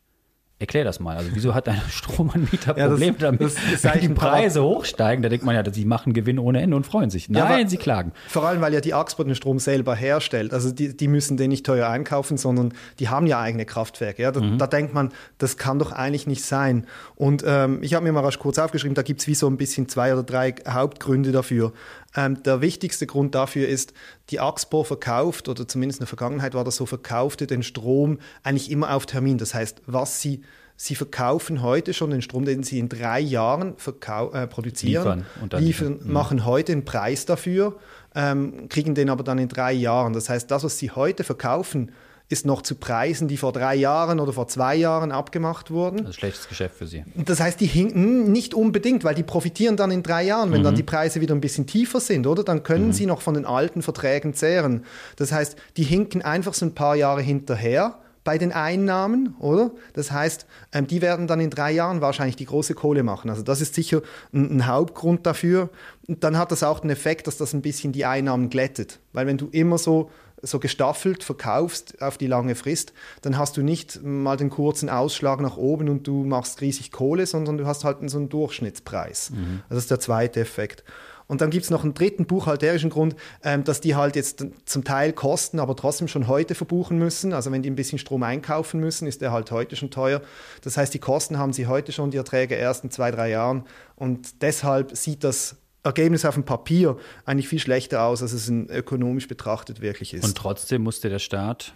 Erklär 0.63 0.85
das 0.85 1.01
mal. 1.01 1.17
Also 1.17 1.31
wieso 1.33 1.53
hat 1.53 1.67
ein 1.67 1.81
Stromanbieter 1.89 2.77
ja, 2.77 2.87
Probleme 2.87 3.17
damit, 3.19 3.41
das 3.41 3.83
wenn 3.83 3.99
die 3.99 4.07
Preise 4.07 4.63
hochsteigen? 4.63 5.21
Da 5.21 5.27
denkt 5.27 5.43
man 5.43 5.55
ja, 5.55 5.73
sie 5.73 5.83
machen 5.83 6.13
Gewinn 6.13 6.39
ohne 6.39 6.61
Ende 6.61 6.77
und 6.77 6.85
freuen 6.85 7.09
sich. 7.09 7.27
Nein, 7.27 7.63
ja, 7.63 7.67
sie 7.67 7.75
klagen. 7.75 8.13
Vor 8.29 8.47
allem, 8.47 8.61
weil 8.61 8.73
ja 8.73 8.79
die 8.79 8.93
Axpo 8.93 9.25
den 9.25 9.35
Strom 9.35 9.59
selber 9.59 9.93
herstellt. 9.93 10.53
Also 10.53 10.71
die, 10.71 10.95
die 10.95 11.09
müssen 11.09 11.35
den 11.35 11.49
nicht 11.49 11.65
teuer 11.65 11.89
einkaufen, 11.89 12.37
sondern 12.37 12.73
die 12.99 13.09
haben 13.09 13.27
ja 13.27 13.41
eigene 13.41 13.65
Kraftwerke. 13.65 14.21
Ja? 14.21 14.31
Da, 14.31 14.39
mhm. 14.39 14.57
da 14.57 14.67
denkt 14.67 14.93
man, 14.93 15.11
das 15.37 15.57
kann 15.57 15.79
doch 15.79 15.91
eigentlich 15.91 16.27
nicht 16.27 16.45
sein. 16.45 16.87
Und 17.15 17.43
ähm, 17.45 17.79
ich 17.81 17.93
habe 17.93 18.05
mir 18.05 18.13
mal 18.13 18.21
rasch 18.23 18.39
kurz 18.39 18.57
aufgeschrieben, 18.57 18.95
da 18.95 19.01
gibt 19.01 19.19
es 19.19 19.27
wie 19.27 19.35
so 19.35 19.47
ein 19.47 19.57
bisschen 19.57 19.89
zwei 19.89 20.13
oder 20.13 20.23
drei 20.23 20.55
Hauptgründe 20.65 21.33
dafür. 21.33 21.73
Ähm, 22.15 22.43
der 22.43 22.61
wichtigste 22.61 23.07
Grund 23.07 23.35
dafür 23.35 23.67
ist, 23.67 23.93
die 24.29 24.39
Axpo 24.39 24.83
verkauft, 24.83 25.49
oder 25.49 25.67
zumindest 25.67 25.99
in 25.99 26.03
der 26.03 26.07
Vergangenheit 26.07 26.53
war 26.53 26.63
das 26.63 26.75
so, 26.75 26.85
verkaufte 26.85 27.47
den 27.47 27.63
Strom 27.63 28.19
eigentlich 28.43 28.69
immer 28.69 28.93
auf 28.93 29.05
Termin. 29.05 29.37
Das 29.37 29.53
heißt, 29.53 29.81
was 29.85 30.21
sie 30.21 30.41
Sie 30.75 30.95
verkaufen 30.95 31.61
heute 31.61 31.93
schon 31.93 32.09
den 32.09 32.21
Strom, 32.21 32.45
den 32.45 32.63
Sie 32.63 32.79
in 32.79 32.89
drei 32.89 33.19
Jahren 33.19 33.75
äh, 33.75 34.47
produzieren, 34.47 35.25
liefern, 35.49 35.61
liefern 35.61 35.99
mhm. 36.03 36.11
machen 36.11 36.45
heute 36.45 36.71
einen 36.71 36.83
Preis 36.83 37.25
dafür, 37.25 37.77
ähm, 38.15 38.67
kriegen 38.69 38.95
den 38.95 39.09
aber 39.09 39.23
dann 39.23 39.37
in 39.37 39.49
drei 39.49 39.71
Jahren. 39.71 40.13
Das 40.13 40.29
heißt, 40.29 40.49
das, 40.49 40.63
was 40.63 40.79
Sie 40.79 40.89
heute 40.89 41.23
verkaufen, 41.23 41.91
ist 42.29 42.45
noch 42.45 42.61
zu 42.61 42.75
Preisen, 42.75 43.27
die 43.27 43.37
vor 43.37 43.51
drei 43.51 43.75
Jahren 43.75 44.19
oder 44.19 44.33
vor 44.33 44.47
zwei 44.47 44.75
Jahren 44.75 45.11
abgemacht 45.11 45.71
wurden. 45.71 45.97
Das 45.97 46.11
ist 46.11 46.15
schlechtes 46.15 46.47
Geschäft 46.47 46.75
für 46.75 46.87
Sie. 46.87 47.03
Das 47.15 47.39
heißt, 47.39 47.59
die 47.59 47.65
hinken 47.65 48.31
nicht 48.31 48.53
unbedingt, 48.53 49.03
weil 49.03 49.13
die 49.13 49.23
profitieren 49.23 49.77
dann 49.77 49.91
in 49.91 50.03
drei 50.03 50.23
Jahren, 50.23 50.51
wenn 50.51 50.61
mhm. 50.61 50.65
dann 50.65 50.75
die 50.75 50.83
Preise 50.83 51.21
wieder 51.21 51.35
ein 51.35 51.41
bisschen 51.41 51.67
tiefer 51.67 51.99
sind, 51.99 52.25
oder? 52.25 52.43
Dann 52.43 52.63
können 52.63 52.87
mhm. 52.87 52.93
sie 52.93 53.05
noch 53.05 53.21
von 53.21 53.35
den 53.35 53.45
alten 53.45 53.81
Verträgen 53.81 54.33
zehren. 54.33 54.85
Das 55.15 55.31
heißt, 55.31 55.57
die 55.77 55.83
hinken 55.83 56.21
einfach 56.21 56.53
so 56.53 56.65
ein 56.65 56.73
paar 56.73 56.95
Jahre 56.95 57.21
hinterher 57.21 57.99
bei 58.23 58.37
den 58.37 58.51
Einnahmen, 58.51 59.35
oder? 59.39 59.71
Das 59.93 60.11
heißt, 60.11 60.45
ähm, 60.71 60.87
die 60.87 61.01
werden 61.01 61.27
dann 61.27 61.39
in 61.39 61.49
drei 61.49 61.71
Jahren 61.71 62.01
wahrscheinlich 62.01 62.35
die 62.35 62.45
große 62.45 62.73
Kohle 62.73 63.03
machen. 63.03 63.29
Also 63.29 63.43
das 63.43 63.61
ist 63.61 63.75
sicher 63.75 64.01
ein, 64.33 64.57
ein, 64.57 64.67
Hauptgrund 64.67 65.25
dafür. 65.25 65.69
Und 66.07 66.23
dann 66.23 66.37
hat 66.37 66.51
das 66.51 66.63
auch 66.63 66.79
den 66.79 66.89
Effekt, 66.89 67.27
dass 67.27 67.37
das 67.37 67.53
ein 67.53 67.61
bisschen 67.61 67.91
die 67.91 68.05
Einnahmen 68.05 68.49
glättet. 68.49 68.99
Weil 69.11 69.27
wenn 69.27 69.37
du 69.37 69.49
immer 69.51 69.77
so 69.77 70.09
so 70.43 70.59
gestaffelt 70.59 71.23
verkaufst 71.23 72.01
auf 72.01 72.17
die 72.17 72.27
lange 72.27 72.55
Frist, 72.55 72.93
dann 73.21 73.37
hast 73.37 73.57
du 73.57 73.63
nicht 73.63 74.03
mal 74.03 74.37
den 74.37 74.49
kurzen 74.49 74.89
Ausschlag 74.89 75.39
nach 75.39 75.57
oben 75.57 75.89
und 75.89 76.05
du 76.05 76.25
machst 76.25 76.61
riesig 76.61 76.91
Kohle, 76.91 77.25
sondern 77.25 77.57
du 77.57 77.65
hast 77.65 77.83
halt 77.85 77.97
so 78.09 78.17
einen 78.17 78.29
Durchschnittspreis. 78.29 79.31
Mhm. 79.31 79.61
Das 79.69 79.77
ist 79.79 79.89
der 79.89 79.99
zweite 79.99 80.41
Effekt. 80.41 80.83
Und 81.27 81.41
dann 81.41 81.49
gibt 81.49 81.63
es 81.63 81.71
noch 81.71 81.83
einen 81.83 81.93
dritten 81.93 82.25
buchhalterischen 82.25 82.89
Grund, 82.89 83.15
ähm, 83.43 83.63
dass 83.63 83.81
die 83.81 83.95
halt 83.95 84.15
jetzt 84.15 84.45
zum 84.65 84.83
Teil 84.83 85.13
kosten, 85.13 85.59
aber 85.59 85.75
trotzdem 85.75 86.07
schon 86.07 86.27
heute 86.27 86.53
verbuchen 86.53 86.97
müssen. 86.97 87.33
Also 87.33 87.51
wenn 87.51 87.63
die 87.63 87.69
ein 87.69 87.75
bisschen 87.75 87.97
Strom 87.97 88.23
einkaufen 88.23 88.79
müssen, 88.79 89.07
ist 89.07 89.21
der 89.21 89.31
halt 89.31 89.49
heute 89.49 89.75
schon 89.75 89.89
teuer. 89.89 90.21
Das 90.61 90.75
heißt, 90.77 90.93
die 90.93 90.99
Kosten 90.99 91.37
haben 91.37 91.53
sie 91.53 91.67
heute 91.67 91.91
schon, 91.91 92.11
die 92.11 92.17
Erträge 92.17 92.55
erst 92.55 92.83
in 92.83 92.91
zwei, 92.91 93.09
drei 93.11 93.29
Jahren. 93.29 93.63
Und 93.95 94.41
deshalb 94.41 94.95
sieht 94.97 95.23
das 95.23 95.55
Ergebnis 95.83 96.25
auf 96.25 96.35
dem 96.35 96.45
Papier 96.45 96.97
eigentlich 97.25 97.47
viel 97.47 97.59
schlechter 97.59 98.03
aus, 98.03 98.21
als 98.21 98.33
es 98.33 98.47
in 98.47 98.69
ökonomisch 98.69 99.27
betrachtet 99.27 99.81
wirklich 99.81 100.13
ist. 100.13 100.23
Und 100.23 100.37
trotzdem 100.37 100.81
musste 100.81 101.09
der 101.09 101.19
Staat 101.19 101.73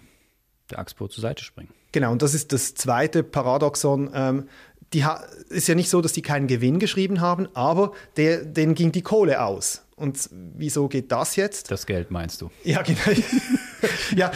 der 0.70 0.78
Axpo 0.78 1.08
zur 1.08 1.22
Seite 1.22 1.44
springen. 1.44 1.70
Genau, 1.92 2.12
und 2.12 2.22
das 2.22 2.34
ist 2.34 2.52
das 2.52 2.74
zweite 2.74 3.22
Paradoxon. 3.22 4.10
Ähm, 4.14 4.48
die 4.92 5.04
ist 5.50 5.68
ja 5.68 5.74
nicht 5.74 5.90
so, 5.90 6.00
dass 6.00 6.12
die 6.12 6.22
keinen 6.22 6.46
Gewinn 6.46 6.78
geschrieben 6.78 7.20
haben, 7.20 7.48
aber 7.54 7.92
der, 8.16 8.44
denen 8.44 8.74
ging 8.74 8.92
die 8.92 9.02
Kohle 9.02 9.42
aus. 9.42 9.84
Und 9.96 10.30
wieso 10.30 10.88
geht 10.88 11.10
das 11.10 11.36
jetzt? 11.36 11.70
Das 11.70 11.84
Geld 11.84 12.10
meinst 12.10 12.40
du? 12.40 12.50
Ja, 12.62 12.82
genau. 12.82 13.00
ja, 14.16 14.30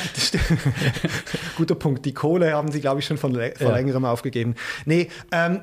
guter 1.56 1.76
Punkt. 1.76 2.04
Die 2.04 2.12
Kohle 2.12 2.52
haben 2.52 2.70
sie, 2.72 2.80
glaube 2.80 3.00
ich, 3.00 3.06
schon 3.06 3.16
von, 3.16 3.32
vor 3.32 3.42
ja. 3.42 3.72
längerem 3.72 4.04
aufgegeben. 4.04 4.56
Nee, 4.84 5.08
ähm, 5.30 5.60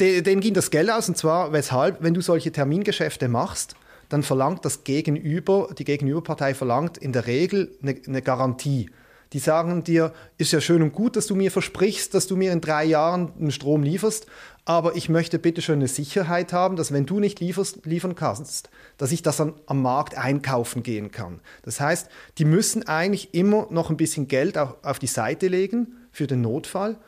denen 0.00 0.40
ging 0.40 0.54
das 0.54 0.70
Geld 0.70 0.90
aus 0.90 1.08
und 1.08 1.16
zwar 1.16 1.52
weshalb, 1.52 2.02
wenn 2.02 2.14
du 2.14 2.20
solche 2.20 2.52
Termingeschäfte 2.52 3.28
machst, 3.28 3.74
dann 4.08 4.22
verlangt 4.22 4.64
das 4.64 4.84
Gegenüber, 4.84 5.70
die 5.78 5.84
Gegenüberpartei 5.84 6.54
verlangt 6.54 6.98
in 6.98 7.12
der 7.12 7.26
Regel 7.26 7.76
eine, 7.82 7.96
eine 8.06 8.22
Garantie. 8.22 8.90
Die 9.32 9.38
sagen 9.38 9.84
dir, 9.84 10.12
ist 10.38 10.50
ja 10.50 10.60
schön 10.60 10.82
und 10.82 10.92
gut, 10.92 11.14
dass 11.14 11.28
du 11.28 11.36
mir 11.36 11.52
versprichst, 11.52 12.14
dass 12.14 12.26
du 12.26 12.36
mir 12.36 12.50
in 12.50 12.60
drei 12.60 12.84
Jahren 12.84 13.32
einen 13.38 13.52
Strom 13.52 13.84
lieferst, 13.84 14.26
aber 14.64 14.96
ich 14.96 15.08
möchte 15.08 15.38
bitte 15.38 15.62
schon 15.62 15.76
eine 15.76 15.86
Sicherheit 15.86 16.52
haben, 16.52 16.74
dass 16.74 16.90
wenn 16.90 17.06
du 17.06 17.20
nicht 17.20 17.38
lieferst, 17.38 17.86
liefern 17.86 18.16
kannst, 18.16 18.70
dass 18.96 19.12
ich 19.12 19.22
das 19.22 19.36
dann 19.36 19.54
am 19.66 19.82
Markt 19.82 20.18
einkaufen 20.18 20.82
gehen 20.82 21.12
kann. 21.12 21.40
Das 21.62 21.78
heißt, 21.78 22.08
die 22.38 22.44
müssen 22.44 22.88
eigentlich 22.88 23.32
immer 23.32 23.68
noch 23.70 23.90
ein 23.90 23.96
bisschen 23.96 24.26
Geld 24.26 24.58
auf, 24.58 24.74
auf 24.82 24.98
die 24.98 25.06
Seite 25.06 25.46
legen 25.46 25.98
für 26.10 26.26
den 26.26 26.40
Notfall 26.40 26.98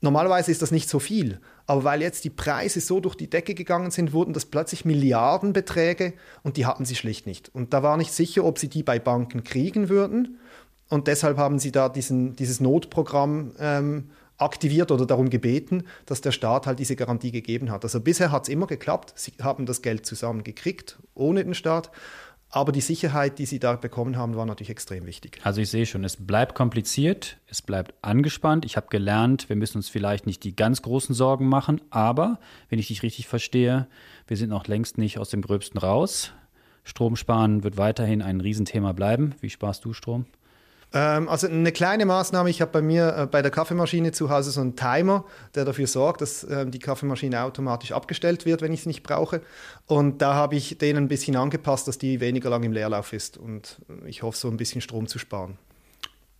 Normalerweise 0.00 0.50
ist 0.50 0.62
das 0.62 0.70
nicht 0.70 0.88
so 0.88 0.98
viel, 0.98 1.40
aber 1.66 1.84
weil 1.84 2.02
jetzt 2.02 2.24
die 2.24 2.30
Preise 2.30 2.80
so 2.80 3.00
durch 3.00 3.16
die 3.16 3.28
Decke 3.28 3.54
gegangen 3.54 3.90
sind, 3.90 4.12
wurden 4.12 4.32
das 4.32 4.46
plötzlich 4.46 4.84
Milliardenbeträge 4.84 6.14
und 6.42 6.56
die 6.56 6.66
hatten 6.66 6.84
sie 6.84 6.94
schlicht 6.94 7.26
nicht. 7.26 7.50
Und 7.54 7.74
da 7.74 7.82
war 7.82 7.96
nicht 7.96 8.12
sicher, 8.12 8.44
ob 8.44 8.58
sie 8.58 8.68
die 8.68 8.82
bei 8.82 8.98
Banken 8.98 9.42
kriegen 9.42 9.88
würden. 9.88 10.38
Und 10.88 11.08
deshalb 11.08 11.38
haben 11.38 11.58
sie 11.58 11.72
da 11.72 11.88
diesen, 11.88 12.36
dieses 12.36 12.60
Notprogramm 12.60 13.52
ähm, 13.58 14.10
aktiviert 14.38 14.92
oder 14.92 15.06
darum 15.06 15.30
gebeten, 15.30 15.84
dass 16.04 16.20
der 16.20 16.30
Staat 16.30 16.66
halt 16.66 16.78
diese 16.78 16.94
Garantie 16.94 17.32
gegeben 17.32 17.70
hat. 17.70 17.84
Also 17.84 18.00
bisher 18.00 18.30
hat 18.30 18.44
es 18.44 18.48
immer 18.48 18.66
geklappt. 18.66 19.12
Sie 19.16 19.32
haben 19.42 19.66
das 19.66 19.82
Geld 19.82 20.06
zusammen 20.06 20.44
gekriegt, 20.44 20.98
ohne 21.14 21.42
den 21.42 21.54
Staat. 21.54 21.90
Aber 22.48 22.72
die 22.72 22.80
Sicherheit, 22.80 23.38
die 23.38 23.46
sie 23.46 23.58
da 23.58 23.74
bekommen 23.74 24.16
haben, 24.16 24.36
war 24.36 24.46
natürlich 24.46 24.70
extrem 24.70 25.04
wichtig. 25.04 25.40
Also 25.42 25.60
ich 25.60 25.68
sehe 25.68 25.84
schon, 25.84 26.04
es 26.04 26.16
bleibt 26.16 26.54
kompliziert, 26.54 27.38
es 27.48 27.60
bleibt 27.60 27.94
angespannt. 28.02 28.64
Ich 28.64 28.76
habe 28.76 28.86
gelernt, 28.88 29.48
wir 29.48 29.56
müssen 29.56 29.78
uns 29.78 29.88
vielleicht 29.88 30.26
nicht 30.26 30.44
die 30.44 30.54
ganz 30.54 30.80
großen 30.82 31.14
Sorgen 31.14 31.48
machen, 31.48 31.80
aber 31.90 32.38
wenn 32.68 32.78
ich 32.78 32.86
dich 32.86 33.02
richtig 33.02 33.26
verstehe, 33.26 33.88
wir 34.26 34.36
sind 34.36 34.50
noch 34.50 34.68
längst 34.68 34.96
nicht 34.96 35.18
aus 35.18 35.30
dem 35.30 35.42
Gröbsten 35.42 35.78
raus. 35.78 36.32
Stromsparen 36.84 37.64
wird 37.64 37.78
weiterhin 37.78 38.22
ein 38.22 38.40
Riesenthema 38.40 38.92
bleiben. 38.92 39.34
Wie 39.40 39.50
sparst 39.50 39.84
du 39.84 39.92
Strom? 39.92 40.26
Ähm, 40.92 41.28
also 41.28 41.46
eine 41.46 41.72
kleine 41.72 42.06
Maßnahme, 42.06 42.48
ich 42.48 42.60
habe 42.60 42.70
bei 42.72 42.82
mir 42.82 43.16
äh, 43.16 43.26
bei 43.26 43.42
der 43.42 43.50
Kaffeemaschine 43.50 44.12
zu 44.12 44.30
Hause 44.30 44.50
so 44.50 44.60
einen 44.60 44.76
Timer, 44.76 45.24
der 45.54 45.64
dafür 45.64 45.86
sorgt, 45.86 46.20
dass 46.20 46.44
äh, 46.44 46.66
die 46.66 46.78
Kaffeemaschine 46.78 47.42
automatisch 47.42 47.92
abgestellt 47.92 48.46
wird, 48.46 48.62
wenn 48.62 48.72
ich 48.72 48.80
es 48.80 48.86
nicht 48.86 49.02
brauche. 49.02 49.42
Und 49.86 50.22
da 50.22 50.34
habe 50.34 50.56
ich 50.56 50.78
den 50.78 50.96
ein 50.96 51.08
bisschen 51.08 51.36
angepasst, 51.36 51.88
dass 51.88 51.98
die 51.98 52.20
weniger 52.20 52.50
lang 52.50 52.62
im 52.62 52.72
Leerlauf 52.72 53.12
ist. 53.12 53.36
Und 53.36 53.80
ich 54.06 54.22
hoffe, 54.22 54.38
so 54.38 54.48
ein 54.48 54.56
bisschen 54.56 54.80
Strom 54.80 55.06
zu 55.06 55.18
sparen. 55.18 55.58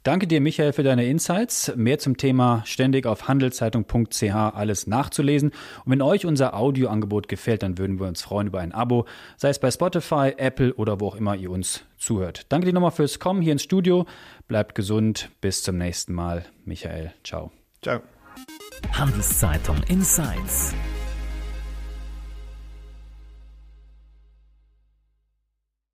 Danke 0.07 0.29
dir, 0.29 0.41
Michael, 0.41 0.73
für 0.73 0.85
deine 0.85 1.05
Insights. 1.05 1.73
Mehr 1.75 1.99
zum 1.99 2.17
Thema 2.17 2.63
ständig 2.65 3.07
auf 3.07 3.27
handelszeitung.ch 3.27 4.23
alles 4.23 4.87
nachzulesen. 4.87 5.51
Und 5.85 5.91
wenn 5.91 6.01
euch 6.01 6.25
unser 6.25 6.55
Audioangebot 6.55 7.27
gefällt, 7.27 7.65
dann 7.65 7.77
würden 7.77 7.99
wir 7.99 8.07
uns 8.07 8.23
freuen 8.23 8.47
über 8.47 8.61
ein 8.61 8.71
Abo, 8.71 9.07
sei 9.37 9.49
es 9.49 9.59
bei 9.59 9.69
Spotify, 9.69 10.33
Apple 10.37 10.73
oder 10.75 11.01
wo 11.01 11.09
auch 11.09 11.17
immer 11.17 11.35
ihr 11.35 11.51
uns 11.51 11.83
zuhört. 11.99 12.47
Danke 12.51 12.67
dir 12.69 12.73
nochmal 12.73 12.93
fürs 12.93 13.19
Kommen 13.19 13.43
hier 13.43 13.51
ins 13.51 13.65
Studio. 13.65 14.07
Bleibt 14.47 14.77
gesund. 14.77 15.29
Bis 15.41 15.65
zum 15.65 15.77
nächsten 15.77 16.13
Mal. 16.13 16.45
Michael, 16.65 17.13
ciao. 17.25 17.51
Ciao. 17.83 17.99
Handelszeitung 18.93 19.83
Insights. 19.89 20.73